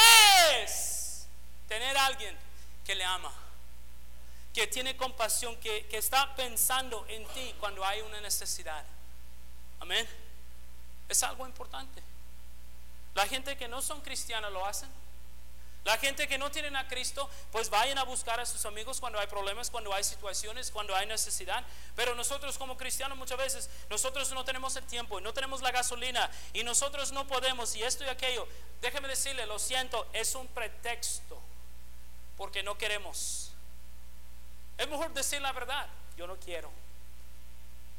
[0.60, 1.26] es
[1.68, 2.36] tener a alguien
[2.84, 3.32] que le ama,
[4.52, 8.84] que tiene compasión, que, que está pensando en ti cuando hay una necesidad.
[9.80, 10.08] Amén.
[11.08, 12.02] Es algo importante.
[13.14, 14.88] La gente que no son cristianas lo hacen.
[15.84, 19.18] La gente que no tienen a Cristo, pues vayan a buscar a sus amigos cuando
[19.18, 21.64] hay problemas, cuando hay situaciones, cuando hay necesidad.
[21.96, 26.30] Pero nosotros como cristianos muchas veces, nosotros no tenemos el tiempo, no tenemos la gasolina
[26.52, 28.46] y nosotros no podemos y esto y aquello.
[28.80, 31.40] Déjeme decirle, lo siento, es un pretexto
[32.36, 33.50] porque no queremos.
[34.78, 36.70] Es mejor decir la verdad, yo no quiero,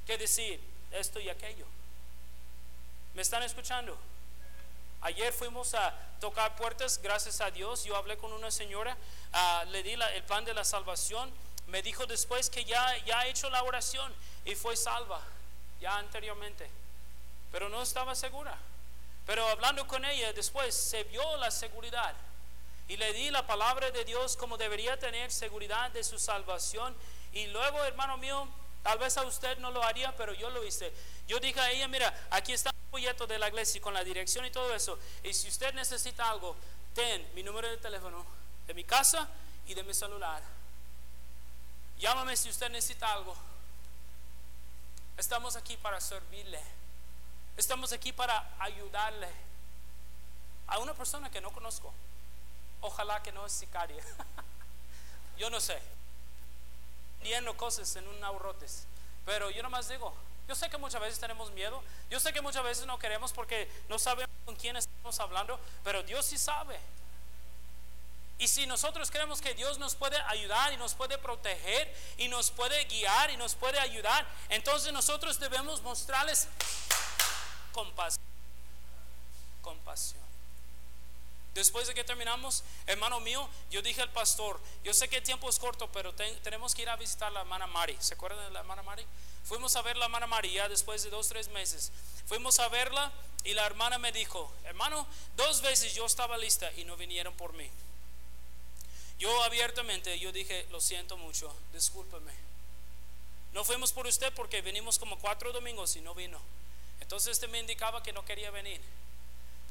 [0.07, 1.65] que decir esto y aquello.
[3.13, 3.97] ¿Me están escuchando?
[5.03, 7.83] Ayer fuimos a tocar puertas, gracias a Dios.
[7.83, 8.97] Yo hablé con una señora,
[9.33, 11.29] ah, le di el plan de la salvación.
[11.67, 14.13] Me dijo después que ya, ya ha hecho la oración
[14.45, 15.21] y fue salva,
[15.81, 16.69] ya anteriormente.
[17.51, 18.57] Pero no estaba segura.
[19.25, 22.15] Pero hablando con ella después se vio la seguridad.
[22.87, 26.95] Y le di la palabra de Dios como debería tener seguridad de su salvación.
[27.33, 28.47] Y luego, hermano mío,
[28.83, 30.93] tal vez a usted no lo haría, pero yo lo hice.
[31.27, 34.51] Yo dije a ella, mira, aquí está folleto de la iglesia con la dirección y
[34.51, 34.99] todo eso.
[35.23, 36.55] Y si usted necesita algo,
[36.93, 38.25] ten mi número de teléfono
[38.67, 39.27] de mi casa
[39.67, 40.41] y de mi celular.
[41.97, 43.35] Llámame si usted necesita algo.
[45.17, 46.61] Estamos aquí para servirle.
[47.55, 49.29] Estamos aquí para ayudarle
[50.67, 51.93] a una persona que no conozco.
[52.81, 54.03] Ojalá que no es sicaria.
[55.37, 55.79] yo no sé.
[57.21, 58.85] Viendo cosas en un ahorrotes.
[59.25, 60.13] Pero yo nomás digo,
[60.47, 63.69] yo sé que muchas veces tenemos miedo, yo sé que muchas veces no queremos porque
[63.89, 66.79] no sabemos con quién estamos hablando, pero Dios sí sabe.
[68.39, 72.51] Y si nosotros creemos que Dios nos puede ayudar y nos puede proteger y nos
[72.51, 76.47] puede guiar y nos puede ayudar, entonces nosotros debemos mostrarles
[77.71, 78.25] compasión.
[79.61, 80.22] Compasión.
[81.53, 85.47] Después de que terminamos, hermano mío, yo dije al pastor, yo sé que el tiempo
[85.49, 87.95] es corto, pero tenemos que ir a visitar a la hermana Mari.
[87.99, 89.05] ¿Se acuerdan de la hermana Mari?
[89.43, 91.91] Fuimos a ver la hermana María después de dos, tres meses.
[92.25, 93.11] Fuimos a verla
[93.43, 97.53] y la hermana me dijo, hermano, dos veces yo estaba lista y no vinieron por
[97.53, 97.69] mí.
[99.19, 102.33] Yo abiertamente, yo dije, lo siento mucho, discúlpeme.
[103.53, 106.41] No fuimos por usted porque venimos como cuatro domingos y no vino.
[106.99, 108.81] Entonces este me indicaba que no quería venir.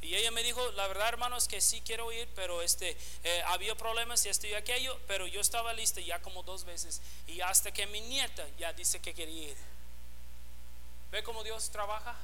[0.03, 3.43] Y ella me dijo, la verdad hermano es que sí quiero ir, pero este, eh,
[3.47, 7.01] había problemas y esto y aquello, pero yo estaba lista ya como dos veces.
[7.29, 9.57] Y hasta que mi nieta ya dice que quería ir.
[11.13, 12.17] ¿Ve cómo Dios trabaja?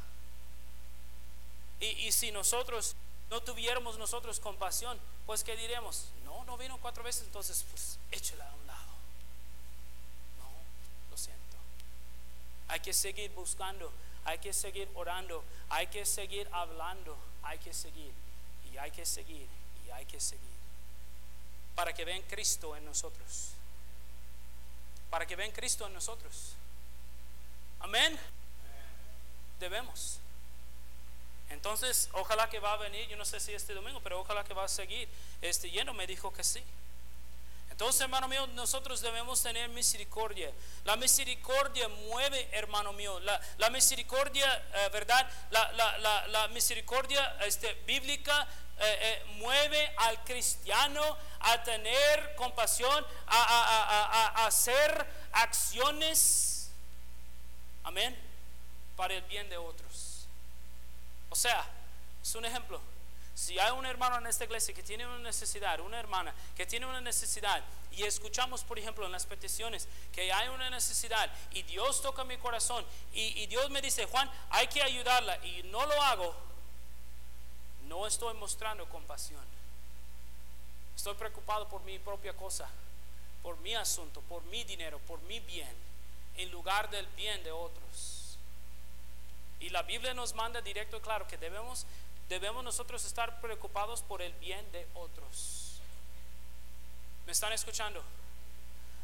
[1.79, 2.97] Y, y si nosotros
[3.31, 6.09] no tuviéramos nosotros compasión, pues ¿qué diremos?
[6.25, 8.93] No, no vino cuatro veces, entonces pues échela a un lado.
[10.41, 10.51] No,
[11.13, 11.57] lo siento.
[12.67, 13.93] Hay que seguir buscando,
[14.25, 18.13] hay que seguir orando, hay que seguir hablando hay que seguir
[18.73, 19.49] y hay que seguir
[19.87, 20.59] y hay que seguir.
[21.75, 23.53] Para que vean Cristo en nosotros.
[25.11, 26.55] Para que vean Cristo en nosotros.
[27.81, 28.19] Amén.
[29.61, 30.19] Debemos.
[31.51, 34.55] Entonces, ojalá que va a venir, yo no sé si este domingo, pero ojalá que
[34.55, 35.09] va a seguir
[35.41, 35.95] este lleno.
[35.95, 36.63] Me dijo que sí.
[37.79, 40.51] Entonces, hermano mío, nosotros debemos tener misericordia.
[40.83, 43.21] La misericordia mueve, hermano mío.
[43.21, 45.25] La, misericordia, eh, ¿verdad?
[45.53, 48.49] La, misericordia este, bíblica
[48.81, 51.01] eh, eh, mueve al cristiano
[51.39, 56.73] a tener compasión, a, hacer acciones,
[57.85, 58.19] amén,
[58.97, 60.27] para el bien de otros.
[61.31, 61.65] O sea,
[62.21, 62.98] es un ejemplo.
[63.39, 66.87] Si hay un hermano en esta iglesia que tiene una necesidad, una hermana que tiene
[66.87, 67.63] una necesidad,
[67.93, 72.37] y escuchamos, por ejemplo, en las peticiones que hay una necesidad, y Dios toca mi
[72.39, 76.35] corazón, y, Dios me dice, Juan, hay que ayudarla, y no lo hago,
[77.87, 79.45] no estoy mostrando compasión.
[80.97, 82.69] Estoy preocupado por mi propia cosa,
[83.45, 85.77] por mi asunto, por mi dinero, por mi bien,
[86.35, 88.37] en lugar del bien de otros.
[89.61, 91.87] Y la Biblia nos manda directo y claro que debemos,
[92.29, 95.81] debemos nosotros estar preocupados por el bien de otros.
[97.27, 98.03] ¿Me están escuchando?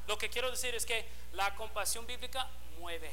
[0.07, 2.49] Lo que quiero decir es que la compasión bíblica
[2.79, 3.11] mueve,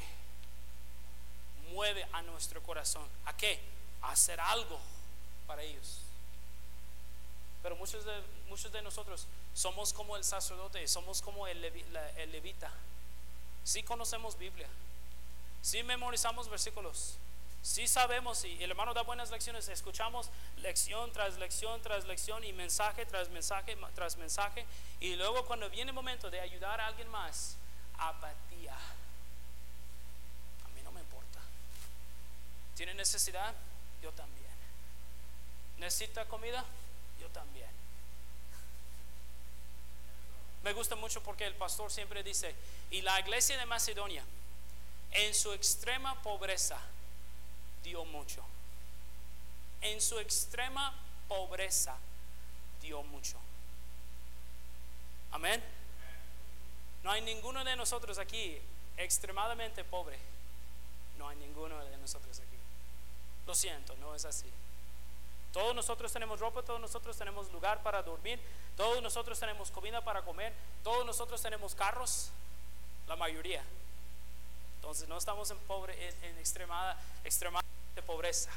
[1.70, 3.06] mueve a nuestro corazón.
[3.24, 3.60] ¿A qué?
[4.02, 4.78] A hacer algo
[5.46, 6.00] para ellos.
[7.62, 12.70] Pero muchos de, muchos de nosotros somos como el sacerdote, somos como el, el levita.
[13.64, 14.68] Si conocemos Biblia,
[15.62, 17.16] si memorizamos versículos,
[17.62, 22.52] si sabemos y el hermano da buenas lecciones, escuchamos lección tras lección tras lección y
[22.52, 24.66] mensaje tras mensaje tras mensaje.
[24.98, 27.56] Y luego cuando viene el momento de ayudar a alguien más,
[27.98, 28.74] apatía.
[28.74, 31.38] A mí no me importa.
[32.74, 33.54] ¿Tiene necesidad?
[34.02, 34.42] Yo también.
[35.78, 36.64] ¿Necesita comida?
[37.20, 37.70] Yo también.
[40.64, 42.54] Me gusta mucho porque el pastor siempre dice,
[42.90, 44.24] y la iglesia de Macedonia,
[45.12, 46.80] en su extrema pobreza,
[47.82, 48.42] dio mucho.
[49.80, 50.94] En su extrema
[51.28, 51.96] pobreza,
[52.80, 53.38] dio mucho.
[55.32, 55.62] Amén.
[57.02, 58.60] No hay ninguno de nosotros aquí
[58.96, 60.18] extremadamente pobre.
[61.18, 62.56] No hay ninguno de nosotros aquí.
[63.46, 64.50] Lo siento, no es así.
[65.52, 68.40] Todos nosotros tenemos ropa, todos nosotros tenemos lugar para dormir,
[68.76, 72.30] todos nosotros tenemos comida para comer, todos nosotros tenemos carros,
[73.06, 73.62] la mayoría.
[74.82, 76.98] Entonces no estamos en pobre, en, extremada,
[78.04, 78.50] pobreza.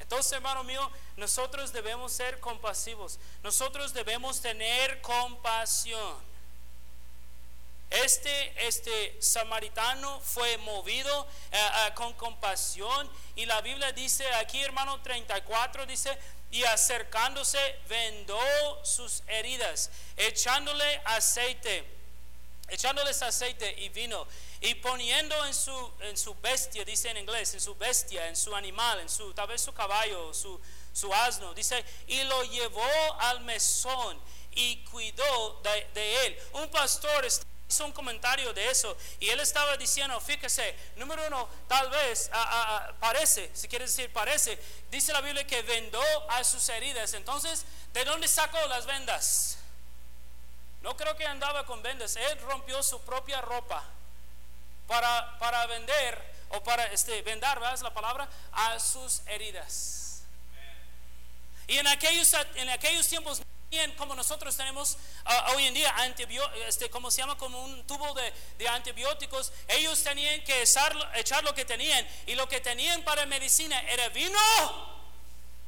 [0.00, 3.20] Entonces, hermano mío, nosotros debemos ser compasivos.
[3.44, 6.16] Nosotros debemos tener compasión.
[7.90, 15.00] Este, este samaritano fue movido eh, eh, con compasión y la Biblia dice aquí, hermano
[15.02, 16.18] 34, dice,
[16.50, 18.40] y acercándose vendó
[18.84, 22.01] sus heridas, echándole aceite,
[22.72, 24.26] echándoles aceite y vino
[24.60, 28.54] y poniendo en su, en su bestia, dice en inglés, en su bestia, en su
[28.56, 30.58] animal, en su, tal vez su caballo, su,
[30.92, 34.18] su asno, dice, y lo llevó al mesón
[34.52, 36.38] y cuidó de, de él.
[36.54, 41.90] Un pastor hizo un comentario de eso y él estaba diciendo, fíjese, número uno, tal
[41.90, 42.30] vez
[43.00, 44.58] parece, si quiere decir parece,
[44.90, 47.12] dice la Biblia que vendó a sus heridas.
[47.12, 49.58] Entonces, ¿de dónde sacó las vendas?
[50.82, 52.16] No creo que andaba con vendas.
[52.16, 53.82] Él rompió su propia ropa
[54.86, 57.74] para, para vender o para este, vendar, ¿verdad?
[57.74, 60.22] Es la palabra, a sus heridas.
[61.66, 63.40] Y en aquellos, en aquellos tiempos
[63.96, 65.94] como nosotros tenemos ah, hoy en día
[66.68, 69.50] este, como se llama como un tubo de, antibióticos.
[69.68, 72.06] Ellos tenían que echar, echar, lo que tenían.
[72.26, 74.38] Y lo que tenían para medicina era vino.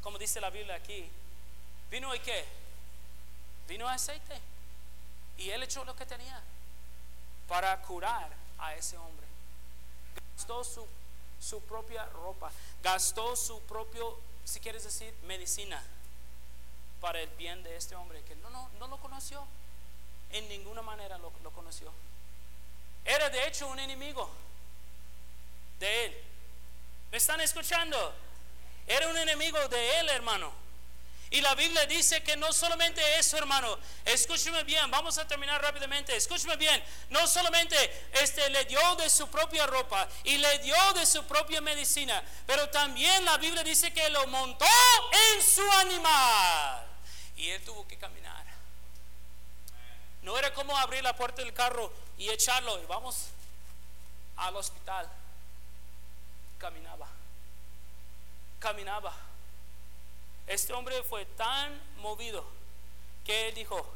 [0.03, 1.09] Como dice la Biblia aquí.
[1.91, 2.45] Vino y qué
[3.67, 4.54] vino aceite
[5.39, 6.43] y él echó lo que tenía
[7.49, 9.27] para curar a ese hombre
[10.37, 10.87] gastó su,
[11.41, 12.51] su propia ropa
[12.83, 15.83] gastó su propio si quieres decir medicina
[17.05, 19.47] para el bien de este hombre que no, no, no lo conoció.
[20.31, 21.93] En ninguna manera lo, lo conoció.
[23.05, 24.31] Era de hecho un enemigo
[25.79, 26.17] de él.
[27.11, 28.15] ¿Me están escuchando?
[28.87, 30.51] Era un enemigo de él, hermano.
[31.35, 33.77] Y la Biblia dice que no solamente eso, hermano.
[34.05, 36.15] Escúcheme bien, vamos a terminar rápidamente.
[36.15, 36.81] Escúcheme bien.
[37.11, 37.77] No solamente
[38.13, 42.71] este le dio de su propia ropa y le dio de su propia medicina, pero
[42.71, 44.65] también la Biblia dice que lo montó
[45.11, 46.87] en su animal.
[47.37, 48.47] Y él tuvo que caminar.
[50.23, 53.31] No era como abrir la puerta del carro y echarlo y vamos
[54.37, 55.11] al hospital.
[56.61, 57.09] Caminaba.
[58.61, 59.34] Caminaba
[60.47, 62.45] este hombre fue tan movido
[63.25, 63.87] que dijo,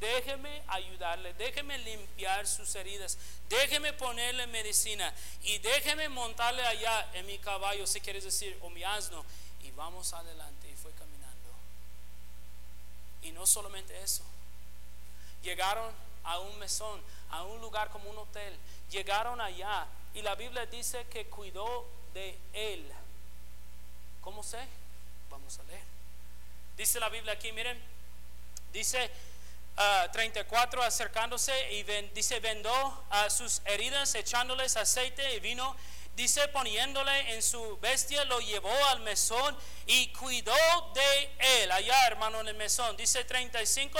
[0.00, 7.38] déjeme ayudarle, déjeme limpiar sus heridas, déjeme ponerle medicina y déjeme montarle allá en mi
[7.38, 9.24] caballo, si quieres decir, o mi asno,
[9.62, 10.70] y vamos adelante.
[10.70, 11.50] Y fue caminando.
[13.22, 14.24] Y no solamente eso,
[15.42, 15.92] llegaron
[16.24, 18.56] a un mesón, a un lugar como un hotel,
[18.90, 22.90] llegaron allá y la Biblia dice que cuidó de él.
[24.22, 24.66] ¿Cómo sé?
[25.30, 25.82] Vamos a leer.
[26.76, 27.80] Dice la Biblia aquí, miren,
[28.72, 29.10] dice
[30.12, 31.82] 34 ah, acercándose y
[32.14, 35.76] dice vendó a sus heridas echándoles aceite y vino
[36.20, 39.56] dice poniéndole en su bestia, lo llevó al mesón
[39.86, 40.54] y cuidó
[40.92, 41.30] de
[41.62, 41.72] él.
[41.72, 42.94] Allá, hermano, en el mesón.
[42.98, 43.98] Dice 35,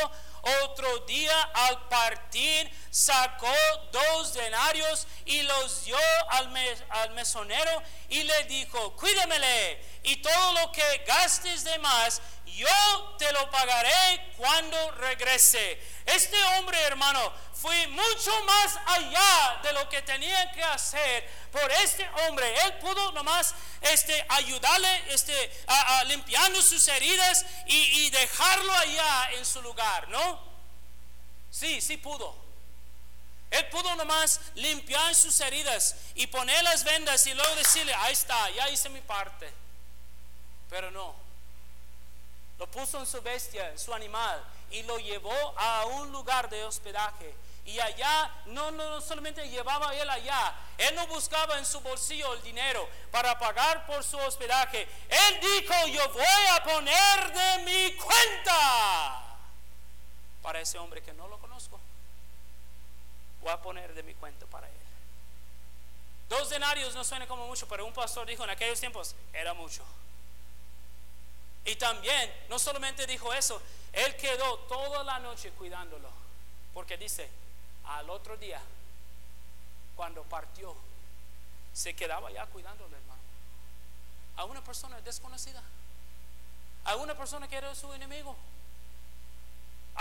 [0.64, 3.54] otro día al partir sacó
[3.90, 5.96] dos denarios y los dio
[6.28, 6.54] al,
[6.90, 12.20] al mesonero y le dijo, cuídemele y todo lo que gastes de más
[12.56, 15.80] yo te lo pagaré cuando regrese.
[16.06, 22.08] Este hombre, hermano, fue mucho más allá de lo que tenía que hacer por este
[22.22, 22.52] hombre.
[22.64, 29.44] Él pudo nomás este, ayudarle este, a, limpiando sus heridas y, y dejarlo allá en
[29.44, 30.40] su lugar, ¿no?
[31.50, 32.34] Sí, sí pudo.
[33.50, 38.48] Él pudo nomás limpiar sus heridas y poner las vendas y luego decirle, ahí está,
[38.50, 39.52] ya hice mi parte.
[40.70, 41.14] Pero no,
[42.58, 46.64] lo puso en su bestia, en su animal, y lo llevó a un lugar de
[46.64, 47.34] hospedaje.
[47.64, 52.42] Y allá no, no, solamente llevaba él allá, él no buscaba en su bolsillo el
[52.42, 54.88] dinero para pagar por su hospedaje.
[55.08, 59.36] Él dijo, yo voy a poner de mi cuenta
[60.42, 61.78] para ese hombre que no lo conozco.
[63.42, 64.74] Voy a poner de mi cuenta para él.
[66.28, 69.82] Dos denarios no suena como mucho, pero un pastor dijo en aquellos tiempos, era mucho.
[71.64, 73.60] Y también, no solamente dijo eso,
[73.92, 76.08] él quedó toda la noche cuidándolo.
[76.72, 77.28] Porque dice,
[77.96, 78.60] al otro día,
[79.96, 80.74] cuando partió,
[81.72, 83.20] se quedaba ya cuidándolo, hermano.
[84.36, 85.62] A una persona desconocida.
[86.84, 88.36] A una persona que era su enemigo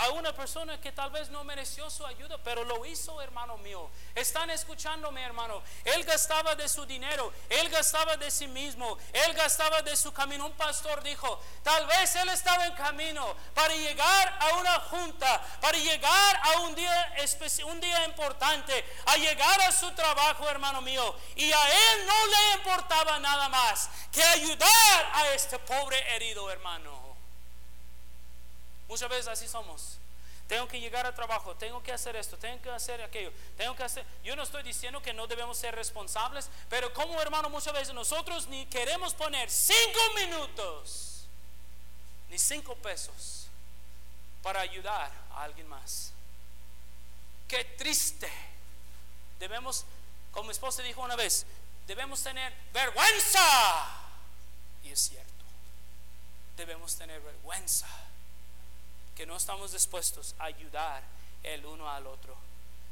[0.00, 3.90] a una persona que tal vez no mereció su ayuda, pero lo hizo, hermano mío.
[4.14, 5.62] Están escuchándome, hermano.
[5.84, 10.46] Él gastaba de su dinero, él gastaba de sí mismo, él gastaba de su camino.
[10.46, 15.76] Un pastor dijo, tal vez él estaba en camino para llegar a una junta, para
[15.76, 17.14] llegar a un día
[17.66, 21.14] un día importante, a llegar a su trabajo, hermano mío.
[21.36, 27.09] Y a él no le importaba nada más que ayudar a este pobre herido, hermano.
[28.90, 29.98] Muchas veces así somos.
[30.48, 33.84] Tengo que llegar al trabajo, tengo que hacer esto, tengo que hacer aquello, tengo que
[33.84, 34.04] hacer.
[34.24, 38.48] Yo no estoy diciendo que no debemos ser responsables, pero como hermano, muchas veces nosotros
[38.48, 41.24] ni queremos poner cinco minutos,
[42.30, 43.46] ni cinco pesos
[44.42, 46.10] para ayudar a alguien más.
[47.46, 48.28] Qué triste.
[49.38, 49.84] Debemos,
[50.32, 51.46] como mi esposa dijo una vez,
[51.86, 53.38] debemos tener vergüenza.
[54.82, 55.44] Y es cierto,
[56.56, 57.86] debemos tener vergüenza
[59.20, 61.02] que no estamos dispuestos a ayudar
[61.42, 62.34] el uno al otro.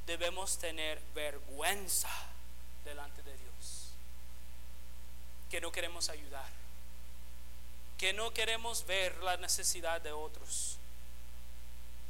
[0.04, 2.10] Debemos tener vergüenza
[2.84, 3.92] delante de Dios.
[5.50, 6.50] Que no queremos ayudar.
[7.96, 10.76] Que no queremos ver la necesidad de otros.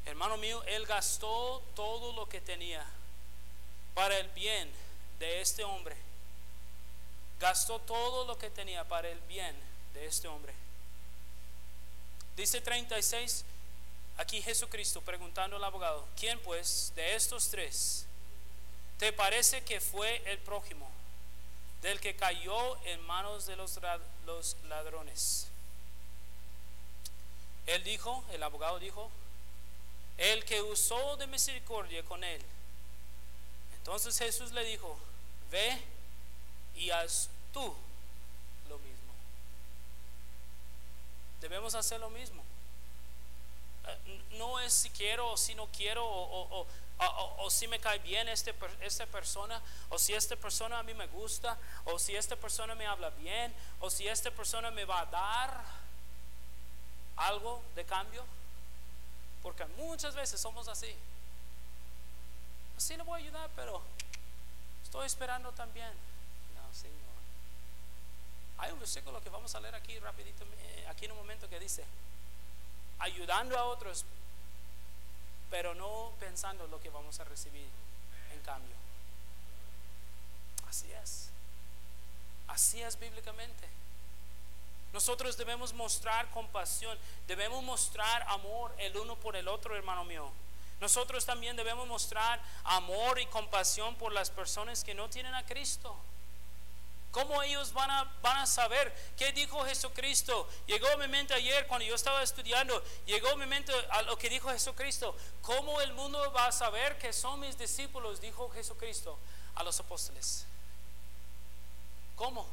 [0.05, 2.85] Hermano mío, él gastó todo lo que tenía
[3.95, 4.69] para el bien
[5.21, 5.95] de este hombre.
[7.39, 9.55] Gastó todo lo que tenía para el bien
[9.95, 10.53] de este hombre.
[12.35, 13.45] Dice 36,
[14.19, 18.05] Aquí Jesucristo preguntando al abogado, ¿quién pues de estos tres
[18.99, 20.91] te parece que fue el prójimo
[21.83, 23.79] del que cayó en manos de los,
[24.27, 25.47] los ladrones?
[27.67, 29.09] Él dijo, el abogado dijo,
[30.17, 32.43] el que usó de misericordia con él.
[33.77, 34.99] Entonces Jesús le dijo,
[35.49, 35.81] ve
[36.75, 37.73] y haz tú
[38.69, 39.15] lo mismo.
[41.41, 42.48] Debemos hacer lo mismo
[44.33, 46.67] no es si quiero o si no quiero o,
[47.39, 51.07] o, si me cae bien este, esta persona o si esta persona a mí me
[51.07, 55.07] gusta o si esta persona me habla bien o si esta persona me va a
[55.07, 55.65] dar
[57.17, 58.25] algo de cambio.
[59.43, 60.95] Porque muchas veces somos así.
[62.77, 63.83] Así le voy a ayudar, pero
[64.83, 65.91] estoy esperando también.
[66.55, 66.97] No, Señor.
[68.59, 71.61] Hay un versículo que vamos a leer aquí rapidito, eh, aquí en un momento que
[71.61, 71.85] dice,
[72.99, 74.05] ayudando a otros,
[75.51, 77.69] pero no pensando lo que vamos a recibir
[78.33, 78.77] en cambio.
[80.69, 81.31] Así es.
[82.49, 83.69] Así es bíblicamente.
[84.93, 90.31] Nosotros debemos mostrar compasión, debemos mostrar amor el uno por el otro, hermano mío.
[90.81, 95.97] Nosotros también debemos mostrar amor y compasión por las personas que no tienen a Cristo.
[97.11, 100.49] ¿Cómo ellos van a, van a saber qué dijo Jesucristo?
[100.67, 104.19] Llegó a mi mente ayer cuando yo estaba estudiando, llegó a mi mente a lo
[104.19, 105.17] que dijo Jesucristo.
[105.41, 108.21] ¿Cómo el mundo va a saber que son mis discípulos?
[108.21, 109.19] Dijo Jesucristo
[109.55, 110.45] a los apóstoles.
[112.15, 112.47] ¿Cómo?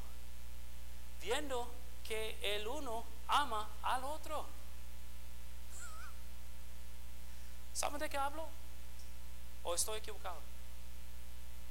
[1.21, 1.69] Viendo
[2.07, 4.45] que el uno ama al otro.
[7.73, 8.47] ¿Saben de qué hablo?
[9.63, 10.39] ¿O estoy equivocado?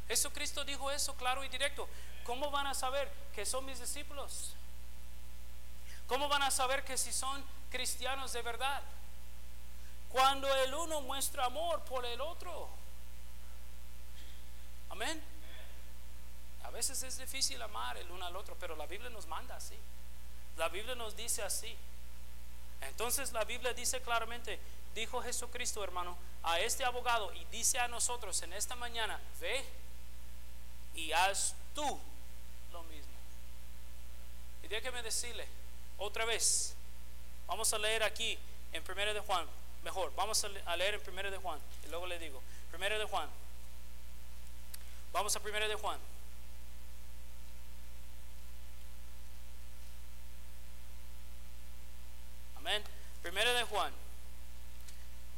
[0.07, 1.89] Jesucristo dijo eso claro y directo
[2.25, 4.55] ¿cómo van a saber que son mis discípulos?
[6.07, 8.83] ¿Cómo van a saber que si son cristianos de verdad?
[10.11, 12.68] Cuando el uno muestra amor por el otro.
[14.91, 15.22] Amén.
[16.64, 19.77] A veces es difícil amar el uno al otro, pero la Biblia nos manda así.
[20.57, 21.77] La Biblia nos dice así.
[22.81, 24.61] Entonces la Biblia dice claramente,
[24.95, 29.64] dijo Jesucristo, hermano, a este abogado y dice a nosotros en esta mañana, ve
[30.95, 32.01] y haz tú.
[34.64, 35.46] Y déjeme decirle
[35.98, 36.74] otra vez,
[37.46, 38.38] vamos a leer aquí
[38.72, 39.46] en 1 de Juan,
[39.82, 42.42] mejor, vamos a leer en 1 de Juan, y luego le digo,
[42.72, 43.28] 1 de Juan,
[45.12, 45.98] vamos a 1 de Juan.
[52.56, 52.82] Amén.
[53.22, 53.92] Primero de Juan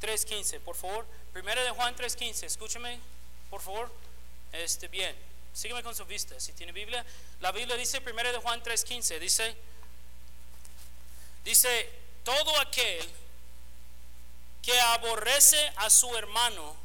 [0.01, 1.05] 3.15, por favor.
[1.33, 2.99] Primero de Juan 3.15, escúchame,
[3.49, 3.91] por favor.
[4.53, 5.13] Este, bien,
[5.57, 6.39] sígueme con su vista.
[6.39, 7.03] Si tiene Biblia,
[7.39, 9.55] la Biblia dice, primero de Juan 3.15, dice,
[11.43, 11.89] dice,
[12.23, 13.09] todo aquel
[14.61, 16.75] que aborrece a su hermano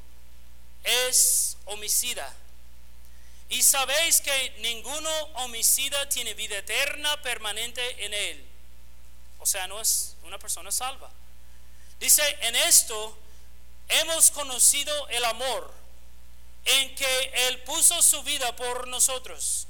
[0.85, 2.35] es homicida.
[3.51, 8.47] Y sabéis que ninguno homicida tiene vida eterna permanente en él.
[9.41, 11.11] O sea, no es una persona salva.
[12.01, 13.19] Dice, en esto
[13.89, 15.82] hemos conocido el amor,
[16.65, 19.67] en que Él puso su vida por nosotros.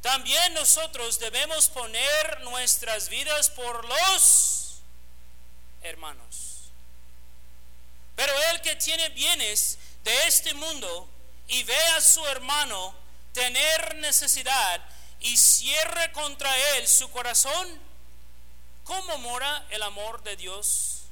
[0.00, 4.80] También nosotros debemos poner nuestras vidas por los
[5.82, 6.70] hermanos.
[8.14, 11.08] Pero el que tiene bienes de este mundo
[11.48, 12.94] y ve a su hermano
[13.32, 14.80] tener necesidad
[15.20, 17.80] y cierre contra él su corazón,
[18.84, 21.04] ¿Cómo mora el amor de Dios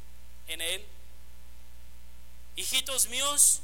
[0.46, 0.86] en él?
[2.54, 3.62] Hijitos míos,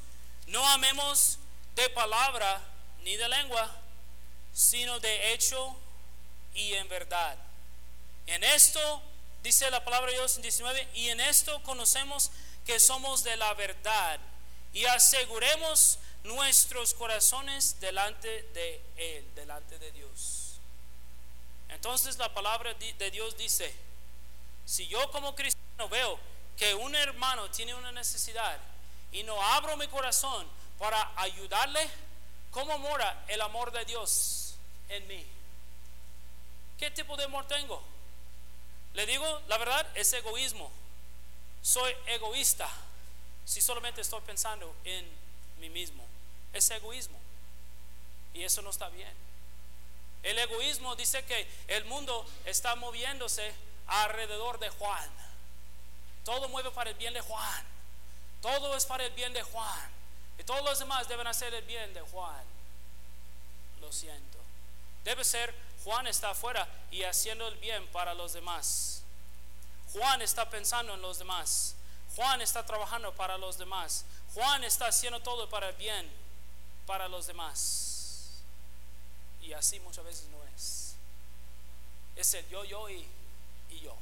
[0.49, 1.39] no amemos
[1.75, 2.61] de palabra
[3.03, 3.71] ni de lengua,
[4.53, 5.77] sino de hecho
[6.55, 7.37] y en verdad.
[8.27, 9.03] En esto,
[9.43, 12.31] dice la palabra de Dios en 19, y en esto conocemos
[12.67, 14.19] que somos de la verdad
[14.73, 20.61] y aseguremos nuestros corazones delante de Él, delante de Dios.
[21.69, 23.75] Entonces la palabra de Dios dice,
[24.65, 26.19] si yo como cristiano veo
[26.57, 28.59] que un hermano tiene una necesidad
[29.13, 30.47] y no abro mi corazón
[30.79, 31.89] para ayudarle,
[32.51, 34.55] ¿cómo mora el amor de Dios
[34.89, 35.27] en mí?
[36.79, 37.83] ¿Qué tipo de amor tengo?
[38.95, 40.71] Le digo, la verdad, es egoísmo.
[41.63, 42.69] Soy egoísta
[43.45, 45.09] si solamente estoy pensando en
[45.59, 46.05] mí mismo.
[46.53, 47.19] Es egoísmo.
[48.35, 49.13] Y eso no está bien.
[50.23, 53.53] El egoísmo dice que el mundo está moviéndose
[53.87, 55.11] alrededor de Juan.
[56.25, 57.78] Todo mueve para el bien de Juan.
[58.41, 59.91] Todo es para el bien de Juan.
[60.39, 62.45] Y todos los demás deben hacer el bien de Juan.
[63.81, 64.39] Lo siento.
[65.05, 69.03] Debe ser Juan está afuera y haciendo el bien para los demás.
[69.93, 71.75] Juan está pensando en los demás.
[72.17, 74.05] Juan está trabajando para los demás.
[74.35, 76.11] Juan está haciendo todo para el bien
[76.87, 78.43] para los demás.
[79.41, 80.95] Y así muchas veces no es.
[82.17, 83.07] Es el yo, yo y
[83.71, 83.97] y yo,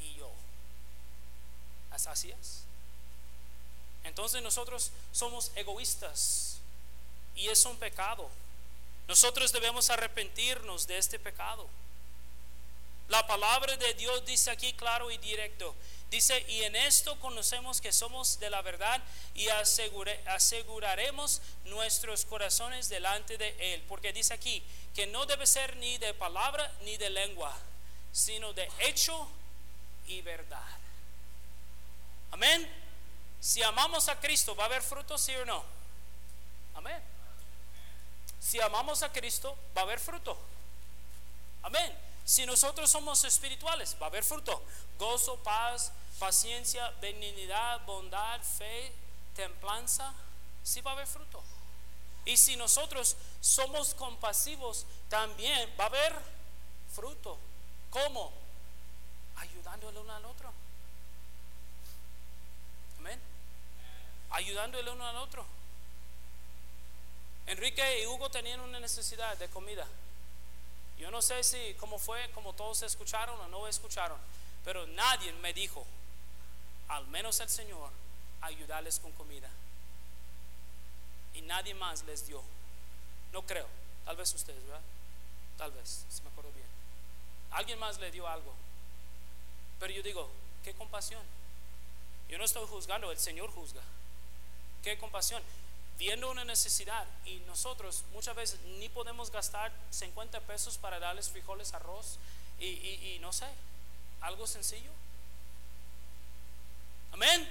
[0.00, 0.30] y yo.
[1.90, 2.67] Así es.
[4.04, 6.58] Entonces nosotros somos egoístas
[7.34, 8.28] y es un pecado.
[9.06, 11.68] Nosotros debemos arrepentirnos de este pecado.
[13.08, 15.74] La palabra de Dios dice aquí claro y directo.
[16.10, 19.02] Dice, y en esto conocemos que somos de la verdad
[19.34, 23.82] y aseguraremos nuestros corazones delante de Él.
[23.88, 24.62] Porque dice aquí
[24.94, 27.56] que no debe ser ni de palabra ni de lengua,
[28.12, 29.28] sino de hecho
[30.06, 30.66] y verdad.
[32.30, 32.77] Amén.
[33.40, 35.64] Si amamos a Cristo, ¿va a haber fruto, sí o no?
[36.74, 37.02] Amén.
[38.40, 40.36] Si amamos a Cristo, va a haber fruto.
[41.62, 41.96] Amén.
[42.24, 44.62] Si nosotros somos espirituales, va a haber fruto.
[44.98, 48.92] Gozo, paz, paciencia, benignidad, bondad, fe,
[49.34, 50.12] templanza.
[50.62, 51.42] Sí va a haber fruto.
[52.24, 56.14] Y si nosotros somos compasivos, también va a haber
[56.94, 57.38] fruto.
[57.90, 58.32] ¿Cómo?
[59.36, 60.52] Ayudándole uno al otro.
[63.08, 63.20] Amén.
[64.30, 65.46] Ayudándole uno al otro.
[67.46, 69.86] Enrique y Hugo tenían una necesidad de comida.
[70.98, 74.18] Yo no sé si cómo fue, como todos escucharon o no escucharon,
[74.62, 75.86] pero nadie me dijo,
[76.88, 77.90] al menos el Señor,
[78.42, 79.48] ayudarles con comida.
[81.32, 82.42] Y nadie más les dio.
[83.32, 83.66] No creo.
[84.04, 84.82] Tal vez ustedes, ¿verdad?
[85.56, 86.66] Tal vez, si me acuerdo bien.
[87.52, 88.52] Alguien más le dio algo.
[89.80, 90.30] Pero yo digo,
[90.62, 91.22] qué compasión.
[92.28, 93.82] Yo no estoy juzgando, el Señor juzga.
[94.82, 95.42] Qué compasión.
[95.98, 101.74] viendo una necesidad y nosotros muchas veces ni podemos gastar 50 pesos para darles frijoles,
[101.74, 102.20] arroz
[102.60, 103.46] y, no sé,
[104.20, 104.92] algo sencillo.
[107.12, 107.48] Amén.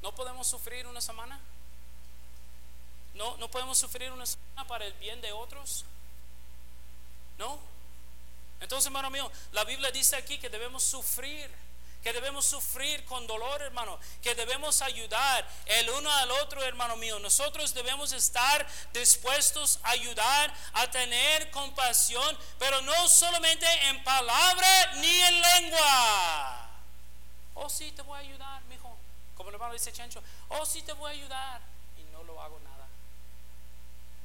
[0.00, 1.38] ¿No podemos sufrir una semana?
[3.12, 5.84] ¿No, ¿No podemos sufrir una semana para el bien de otros?
[7.36, 7.58] ¿No?
[8.60, 11.50] Entonces, hermano mío, la Biblia dice aquí que debemos sufrir
[12.02, 17.18] que debemos sufrir con dolor, hermano, que debemos ayudar el uno al otro, hermano mío.
[17.18, 25.20] Nosotros debemos estar dispuestos a ayudar, a tener compasión, pero no solamente en palabra ni
[25.20, 26.70] en lengua.
[27.54, 28.96] Oh, sí, te voy a ayudar, mi hijo.
[29.36, 31.60] Como el hermano dice Chencho, oh, sí, te voy a ayudar.
[31.98, 32.86] Y no lo hago nada.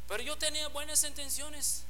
[0.08, 1.86] Pero yo tenía buenas intenciones.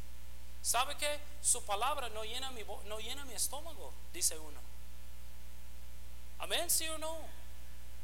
[0.61, 1.19] ¿Sabe qué?
[1.41, 4.72] Su palabra no llena mi, no llena mi estómago, dice uno.
[6.43, 7.17] Amén, sí o no.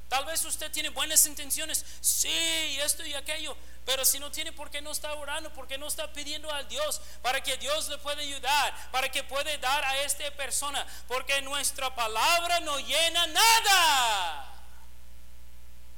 [0.08, 4.70] Tal vez usted tiene buenas intenciones, sí, esto y aquello, pero si no tiene, ¿por
[4.72, 5.54] qué no está orando?
[5.54, 9.26] ¿Por qué no está pidiendo al Dios para que Dios le pueda ayudar, para que
[9.26, 10.88] pueda dar a esta persona?
[11.10, 14.54] Porque nuestra palabra no llena nada.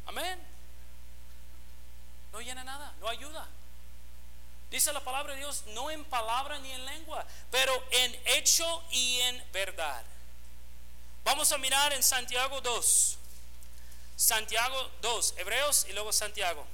[0.07, 0.43] Amén.
[2.33, 3.47] No llena nada, no ayuda.
[4.71, 9.19] Dice la palabra de Dios, no en palabra ni en lengua, pero en hecho y
[9.21, 10.03] en verdad.
[11.23, 13.17] Vamos a mirar en Santiago 2.
[14.15, 16.65] Santiago 2, Hebreos y luego Santiago.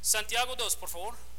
[0.00, 1.29] Santiago 2, por favor.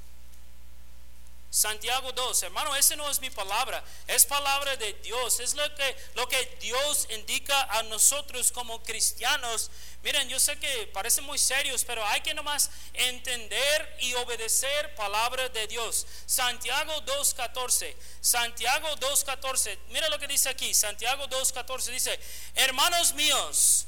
[1.52, 5.97] Santiago 2, hermano, ese no es mi palabra, es palabra de Dios, es lo que,
[6.16, 9.70] lo que Dios indica a nosotros como cristianos.
[10.02, 15.49] Miren, yo sé que parecen muy serios, pero hay que nomás entender y obedecer palabra
[15.49, 16.08] de Dios.
[16.26, 22.18] Santiago 2.14, Santiago 2.14, mira lo que dice aquí, Santiago 2.14 dice,
[22.56, 23.88] hermanos míos,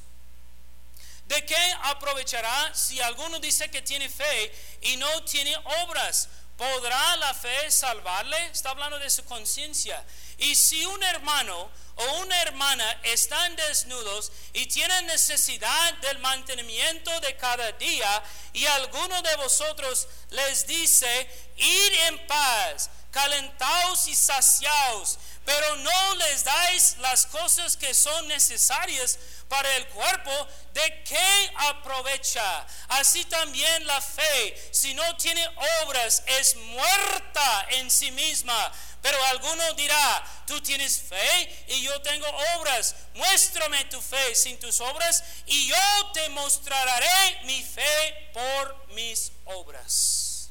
[1.27, 6.27] ¿de qué aprovechará si alguno dice que tiene fe y no tiene obras?
[6.63, 8.37] ¿Podrá la fe salvarle?
[8.45, 10.01] Está hablando de su conciencia.
[10.37, 17.35] Y si un hermano o una hermana están desnudos y tienen necesidad del mantenimiento de
[17.35, 25.75] cada día y alguno de vosotros les dice, ir en paz, calentaos y saciaos, pero
[25.77, 29.19] no les dais las cosas que son necesarias
[29.49, 32.65] para el cuerpo, ¿de qué aprovecha?
[32.87, 35.47] Así también la fe, si no tiene
[35.83, 38.71] obras, es muerta en sí misma.
[39.01, 42.25] Pero alguno dirá, tú tienes fe y yo tengo
[42.55, 42.95] obras.
[43.13, 50.49] Muéstrame tu fe sin tus obras y yo te mostraré mi fe por mis obras.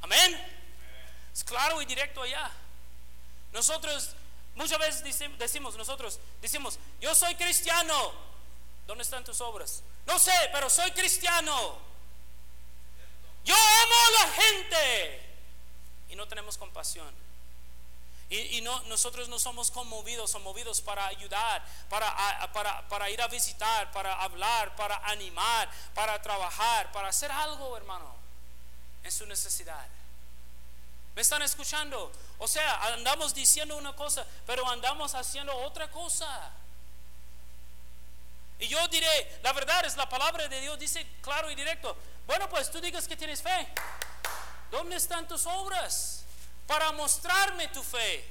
[0.00, 0.40] Amén.
[1.34, 2.50] Es claro y directo allá.
[3.52, 4.10] Nosotros
[4.54, 8.12] muchas veces decimos, nosotros decimos, yo soy cristiano.
[8.86, 9.82] ¿Dónde están tus obras?
[10.06, 11.78] No sé, pero soy cristiano.
[13.44, 15.22] Yo amo a la gente.
[16.08, 17.22] Y no tenemos compasión.
[18.28, 23.28] Y, no, nosotros no somos conmovidos, somos movidos para ayudar, para, para, para ir a
[23.28, 28.16] visitar, para hablar, para animar, para trabajar, para hacer algo, hermano,
[29.02, 29.86] en su necesidad.
[31.14, 32.10] ¿Me están escuchando?
[32.42, 36.50] O sea, andamos diciendo una cosa, pero andamos haciendo otra cosa.
[38.58, 41.96] Y yo diré, la verdad es la palabra de Dios, dice claro y directo.
[42.26, 43.68] Bueno, pues tú digas que tienes fe.
[44.72, 46.24] ¿Dónde están tus obras?
[46.66, 48.28] Para mostrarme tu fe.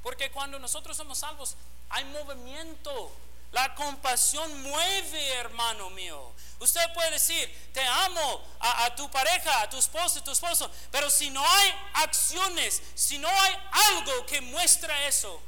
[0.00, 1.56] Porque cuando nosotros somos salvos,
[1.88, 3.10] hay movimiento.
[3.52, 6.32] La compasión mueve, hermano mío.
[6.58, 11.10] Usted puede decir, te amo a, tu pareja, a tu esposo, a tu esposo, pero
[11.10, 13.56] si no hay acciones, si no hay
[13.90, 15.40] algo que muestra eso,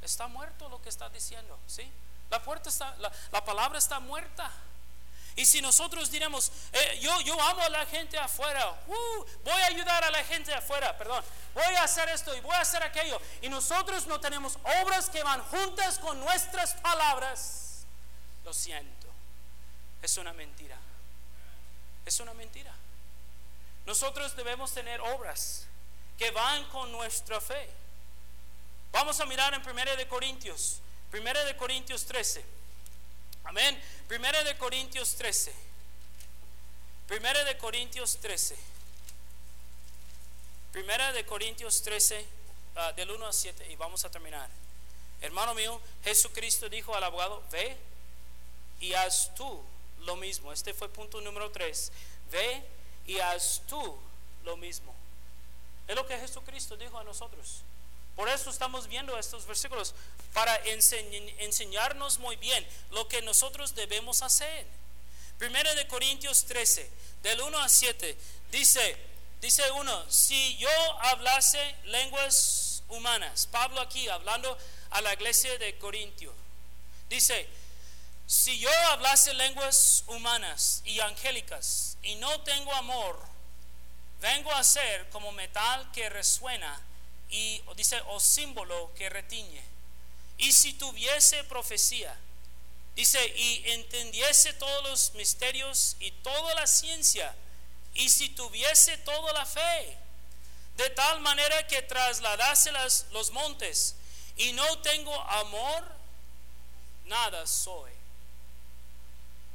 [0.00, 1.90] está muerto lo que está diciendo, ¿sí?
[2.30, 2.96] La, puerta está,
[3.30, 4.50] la palabra está muerta.
[5.38, 9.66] Y si nosotros diremos, eh, yo, yo amo a la gente afuera, uh, voy a
[9.66, 11.24] ayudar a la gente afuera, perdón,
[11.54, 15.22] voy a hacer esto y voy a hacer aquello, y nosotros no tenemos obras que
[15.22, 17.84] van juntas con nuestras palabras,
[18.44, 19.06] lo siento,
[20.02, 20.76] es una mentira.
[22.04, 22.74] Es una mentira.
[23.86, 25.68] Nosotros debemos tener obras
[26.18, 27.70] que van con nuestra fe.
[28.90, 30.80] Vamos a mirar en 1 de Corintios,
[31.12, 32.57] 1 de Corintios 13.
[33.48, 33.82] Amén.
[34.06, 35.54] Primera de Corintios 13.
[37.06, 38.54] Primera de Corintios 13.
[40.70, 42.26] Primera de Corintios 13,
[42.76, 43.72] ah, del 1 a 7.
[43.72, 44.50] Y vamos a terminar.
[45.22, 47.74] Hermano mío, Jesucristo dijo al abogado, ve
[48.80, 49.64] y haz tú
[50.00, 50.52] lo mismo.
[50.52, 51.90] Este fue punto número 3.
[52.30, 52.62] Ve
[53.06, 53.98] y haz tú
[54.44, 54.94] lo mismo.
[55.86, 57.62] Es lo que Jesucristo dijo a nosotros.
[58.18, 59.94] Por eso estamos viendo estos versículos,
[60.32, 64.66] para enseñarnos muy bien lo que nosotros debemos hacer.
[65.38, 66.90] Primera de Corintios 13,
[67.22, 68.18] del 1 a 7,
[68.50, 68.96] dice,
[69.40, 70.68] dice uno, si yo
[71.02, 74.58] hablase lenguas humanas, Pablo aquí hablando
[74.90, 76.34] a la iglesia de Corintio,
[77.08, 77.48] dice,
[78.26, 83.16] si yo hablase lenguas humanas y angélicas y no tengo amor,
[84.20, 86.82] vengo a ser como metal que resuena
[87.30, 89.62] y dice o símbolo que retiñe.
[90.38, 92.16] Y si tuviese profecía,
[92.94, 97.34] dice, y entendiese todos los misterios y toda la ciencia,
[97.94, 99.98] y si tuviese toda la fe,
[100.76, 102.70] de tal manera que trasladase
[103.10, 103.96] los montes,
[104.36, 105.84] y no tengo amor,
[107.06, 107.90] nada soy.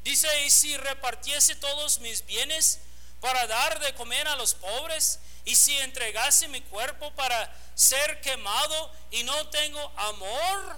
[0.03, 2.79] Dice, y si repartiese todos mis bienes
[3.21, 8.91] para dar de comer a los pobres, y si entregase mi cuerpo para ser quemado
[9.11, 10.77] y no tengo amor,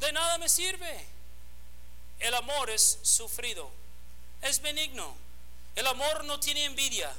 [0.00, 1.06] de nada me sirve.
[2.18, 3.70] El amor es sufrido,
[4.40, 5.16] es benigno.
[5.74, 7.12] El amor no tiene envidia.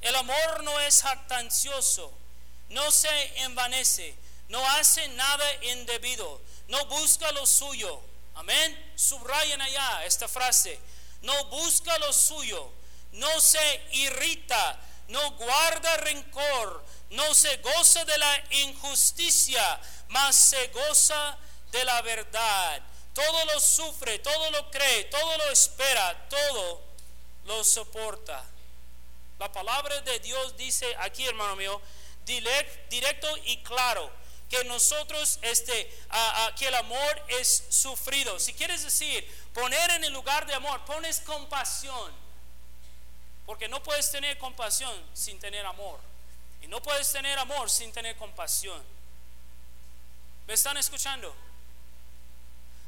[0.00, 2.12] El amor no es jactancioso,
[2.70, 4.16] no se envanece,
[4.48, 8.02] no hace nada indebido, no busca lo suyo
[8.34, 8.92] Amén.
[8.96, 10.78] Subrayen allá esta frase.
[11.22, 12.68] No busca lo suyo,
[13.12, 21.38] no se irrita, no guarda rencor, no se goza de la injusticia, mas se goza
[21.70, 22.82] de la verdad.
[23.14, 26.82] Todo lo sufre, todo lo cree, todo lo espera, todo
[27.44, 28.44] lo soporta.
[29.38, 31.80] La palabra de Dios dice aquí, hermano mío,
[32.24, 34.10] directo y claro
[34.48, 35.90] que nosotros, este,
[36.56, 38.38] que el amor es sufrido.
[38.38, 42.21] Si quieres decir, poner en el lugar de amor, pones compasión.
[43.52, 46.00] Porque no puedes tener compasión sin tener amor.
[46.62, 48.82] Y no puedes tener amor sin tener compasión.
[50.46, 51.36] ¿Me están escuchando?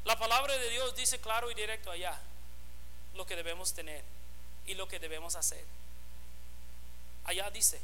[0.05, 2.19] La palabra de Dios dice claro y directo allá
[3.13, 4.03] lo que debemos tener
[4.65, 5.63] y lo que debemos hacer.
[7.25, 7.79] Allá dice.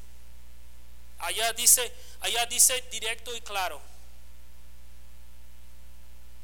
[1.19, 3.79] Allá dice, allá dice directo y claro.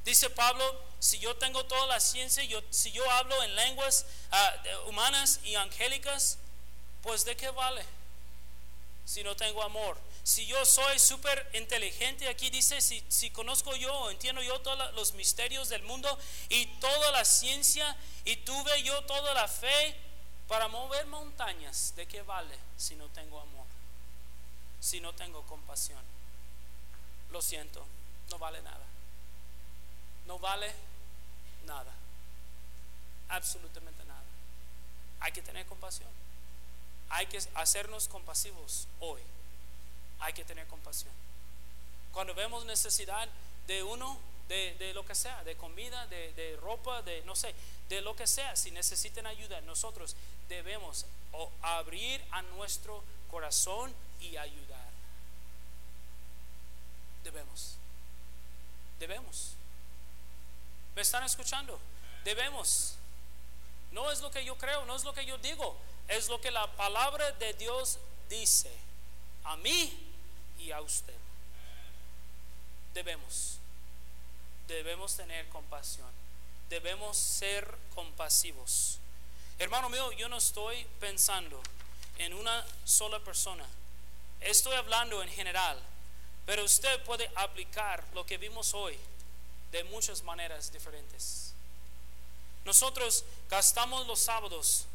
[0.06, 4.56] Dice Pablo, si yo tengo toda la ciencia, yo, si yo hablo en lenguas ah,
[4.88, 6.38] humanas y angélicas,
[7.02, 7.86] pues de qué vale
[9.06, 9.98] si no tengo amor.
[10.24, 15.14] Si yo soy súper inteligente, aquí dice, si, si conozco yo, entiendo yo todos los
[15.14, 16.18] misterios del mundo
[16.50, 17.96] y toda la ciencia
[18.26, 19.96] y tuve yo toda la fe
[20.48, 23.68] para mover montañas, ¿de qué vale si no tengo amor?
[24.80, 26.02] si no tengo compasión.
[27.32, 27.86] Lo siento,
[28.30, 28.86] no vale nada.
[30.26, 30.74] No vale
[31.68, 31.94] nada.
[33.30, 34.24] Absolutamente nada.
[35.20, 36.10] Hay que tener compasión.
[37.10, 39.22] Hay que hacernos compasivos hoy.
[40.20, 41.14] Hay que tener compasión.
[42.12, 43.30] Cuando vemos necesidad
[43.68, 47.54] de uno, de, lo que sea, de comida, de, de, ropa, de no sé,
[47.90, 50.16] de lo que sea, si necesitan ayuda, nosotros
[50.50, 51.06] debemos
[51.62, 54.88] abrir a nuestro corazón y ayudar.
[57.24, 57.76] Debemos.
[59.00, 59.57] Debemos.
[60.98, 61.80] ¿Me están escuchando?
[62.24, 62.96] Debemos.
[63.92, 65.78] No es lo que yo creo, no es lo que yo digo,
[66.08, 68.76] es lo que la palabra de Dios dice
[69.44, 70.12] a mí
[70.58, 71.14] y a usted.
[72.96, 73.60] Debemos.
[74.68, 76.10] Debemos tener compasión.
[76.68, 78.98] Debemos ser compasivos.
[79.60, 81.62] Hermano mío, yo no estoy pensando
[82.18, 83.68] en una sola persona.
[84.42, 85.80] Estoy hablando en general,
[86.48, 88.98] pero usted puede aplicar lo que vimos hoy
[89.72, 91.54] de muchas maneras diferentes.
[92.66, 94.86] Nosotros gastamos los sábados,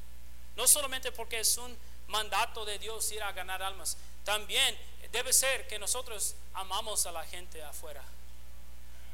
[0.57, 1.77] no solamente porque es un
[2.09, 4.79] mandato de Dios ir a ganar almas, también
[5.11, 8.03] debe ser que nosotros amamos a la gente afuera,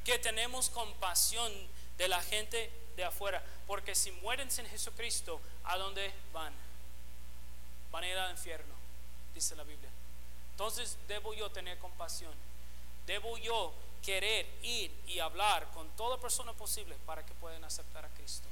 [0.05, 1.53] que tenemos compasión
[1.97, 6.53] de la gente de afuera, porque si mueren sin Jesucristo, ¿a dónde van?
[7.91, 8.75] van a ir al infierno,
[9.35, 9.91] dice la Biblia.
[10.53, 12.33] Entonces debo yo tener compasión,
[13.07, 13.73] debo yo
[14.03, 18.49] querer ir y hablar con toda persona posible para que puedan aceptar a Cristo.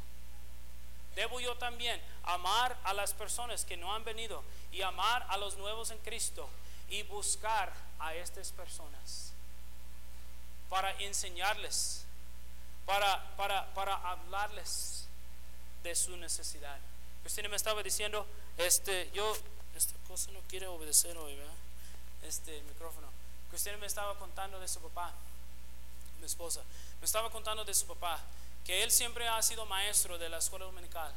[1.14, 5.56] Debo yo también amar a las personas que no han venido y amar a los
[5.56, 6.48] nuevos en Cristo
[6.90, 9.32] y buscar a estas personas
[10.68, 12.04] para enseñarles,
[12.84, 15.06] para, para, para hablarles
[15.82, 16.78] de su necesidad.
[17.22, 18.26] Cristina me estaba diciendo,
[18.58, 19.34] este, yo,
[19.74, 21.54] esta cosa no quiere obedecer hoy, ¿verdad?
[22.22, 23.08] Este, el micrófono.
[23.50, 25.14] Cristina me estaba contando de su papá,
[26.18, 26.62] mi esposa,
[27.00, 28.22] me estaba contando de su papá,
[28.64, 31.12] que él siempre ha sido maestro de la escuela dominical.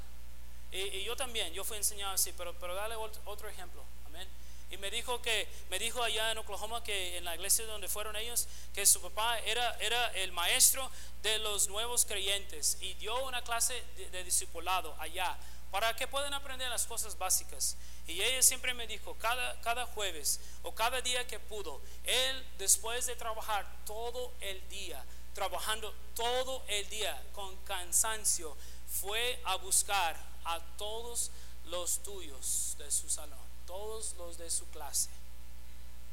[0.71, 4.27] Y, yo también, yo fui enseñado así, pero, pero dale otro ejemplo, amén.
[4.69, 8.15] y me dijo que me dijo allá en Oklahoma que en la iglesia donde fueron
[8.15, 10.91] ellos que su papá era era el maestro
[11.23, 15.35] de los nuevos creyentes y dio una clase de, de discipulado allá
[15.71, 17.77] para que puedan aprender las cosas básicas.
[18.07, 23.05] Y ella siempre me dijo, cada, cada jueves o cada día que pudo, él después
[23.05, 25.03] de trabajar todo el día,
[25.33, 28.55] trabajando todo el día con cansancio,
[28.87, 30.15] fue a buscar
[30.45, 31.31] a todos
[31.65, 35.09] los tuyos de su salón, todos los de su clase.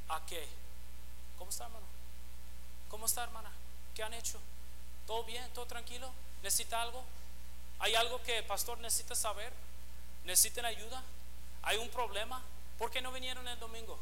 [0.09, 0.47] ¿A qué?
[1.39, 1.87] ¿Cómo está, hermano?
[2.89, 3.51] ¿Cómo está, hermana?
[3.95, 4.39] ¿Qué han hecho?
[5.07, 5.51] ¿Todo bien?
[5.55, 6.11] ¿Todo tranquilo?
[6.43, 7.03] ¿Necesita algo?
[7.79, 9.53] ¿Hay algo que el pastor necesita saber?
[10.25, 11.03] ¿Necesitan ayuda?
[11.63, 12.43] ¿Hay un problema?
[12.79, 13.99] ¿Por qué no vinieron el domingo?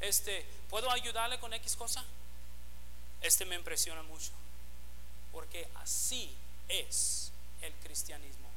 [0.00, 2.04] Este, ¿puedo ayudarle con X cosa?
[3.20, 4.32] Este me impresiona mucho.
[5.30, 6.34] Porque así
[6.68, 8.48] es el cristianismo.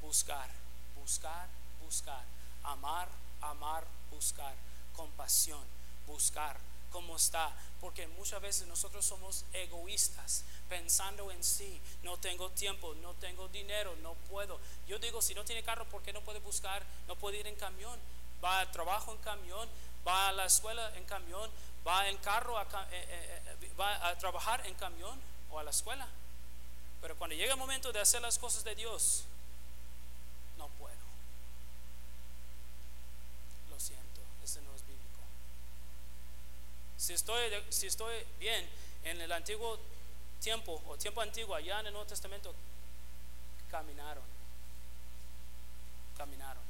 [0.00, 0.48] Buscar,
[0.94, 1.48] buscar,
[1.84, 2.24] buscar.
[2.62, 3.08] Amar,
[3.40, 4.54] amar, buscar.
[4.94, 5.64] Compasión,
[6.06, 6.56] buscar
[6.96, 7.54] cómo está.
[7.78, 11.78] Porque muchas veces nosotros somos egoístas, pensando en sí.
[12.02, 14.58] No tengo tiempo, no tengo dinero, no puedo.
[14.88, 16.82] Yo digo, si no tiene carro, ¿por qué no puede buscar?
[17.06, 18.00] No puede ir en camión.
[18.42, 19.68] Va al trabajo en camión,
[20.08, 21.50] va a la escuela en camión,
[21.86, 25.20] va en carro, a, eh, eh, eh, a trabajar en camión
[25.50, 26.08] o a la escuela.
[27.02, 29.24] Pero cuando llega el momento de hacer las cosas de Dios,
[30.56, 30.96] no puedo.
[33.68, 35.06] Lo siento, ese no es bíblico.
[36.96, 38.68] Si estoy, si estoy bien
[39.04, 39.78] en el antiguo
[40.40, 42.54] tiempo o tiempo antiguo, allá en el Nuevo Testamento,
[43.70, 44.24] caminaron.
[46.16, 46.62] Caminaron.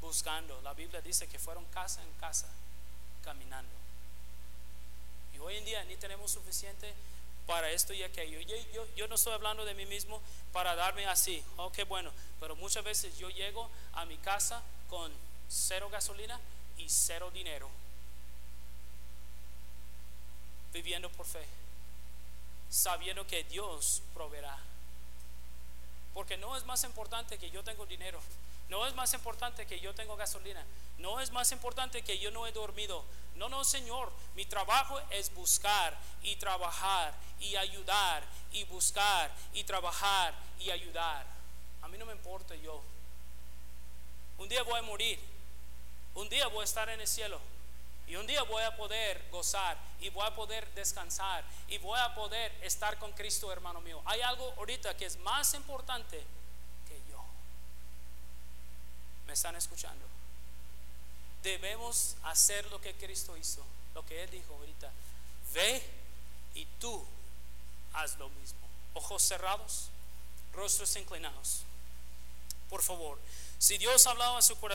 [0.00, 0.60] Buscando.
[0.62, 2.48] La Biblia dice que fueron casa en casa,
[3.22, 3.70] caminando.
[5.34, 6.92] Y hoy en día ni tenemos suficiente
[7.46, 8.40] para esto y aquello.
[8.40, 12.12] Yo, yo, yo, no estoy hablando de mí mismo para darme así, oh, qué bueno,
[12.38, 15.12] pero muchas veces yo llego a mi casa con
[15.48, 16.38] cero gasolina
[16.78, 17.68] y cero dinero,
[20.72, 21.44] viviendo por fe,
[22.68, 24.58] sabiendo que Dios proveerá.
[26.14, 28.20] Porque no es más importante que yo tengo dinero,
[28.68, 30.64] no es más importante que yo tengo gasolina,
[30.98, 33.04] no es más importante que yo no he dormido.
[33.36, 40.34] No, no, Señor, mi trabajo es buscar y trabajar y ayudar y buscar y trabajar
[40.58, 41.26] y ayudar.
[41.82, 42.82] A mí no me importa yo.
[44.38, 45.18] Un día voy a morir,
[46.14, 47.40] un día voy a estar en el cielo.
[48.10, 52.12] Y un día voy a poder gozar y voy a poder descansar y voy a
[52.12, 54.02] poder estar con Cristo, hermano mío.
[54.04, 56.16] Hay algo ahorita que es más importante
[56.88, 57.24] que yo.
[59.28, 60.04] ¿Me están escuchando?
[61.44, 64.90] Debemos hacer lo que Cristo hizo, lo que Él dijo ahorita.
[65.54, 65.80] Ve
[66.56, 67.06] y tú
[67.92, 68.58] haz lo mismo.
[68.94, 69.88] Ojos cerrados,
[70.52, 71.62] rostros inclinados.
[72.68, 73.20] Por favor,
[73.60, 74.68] si Dios hablaba a su corazón,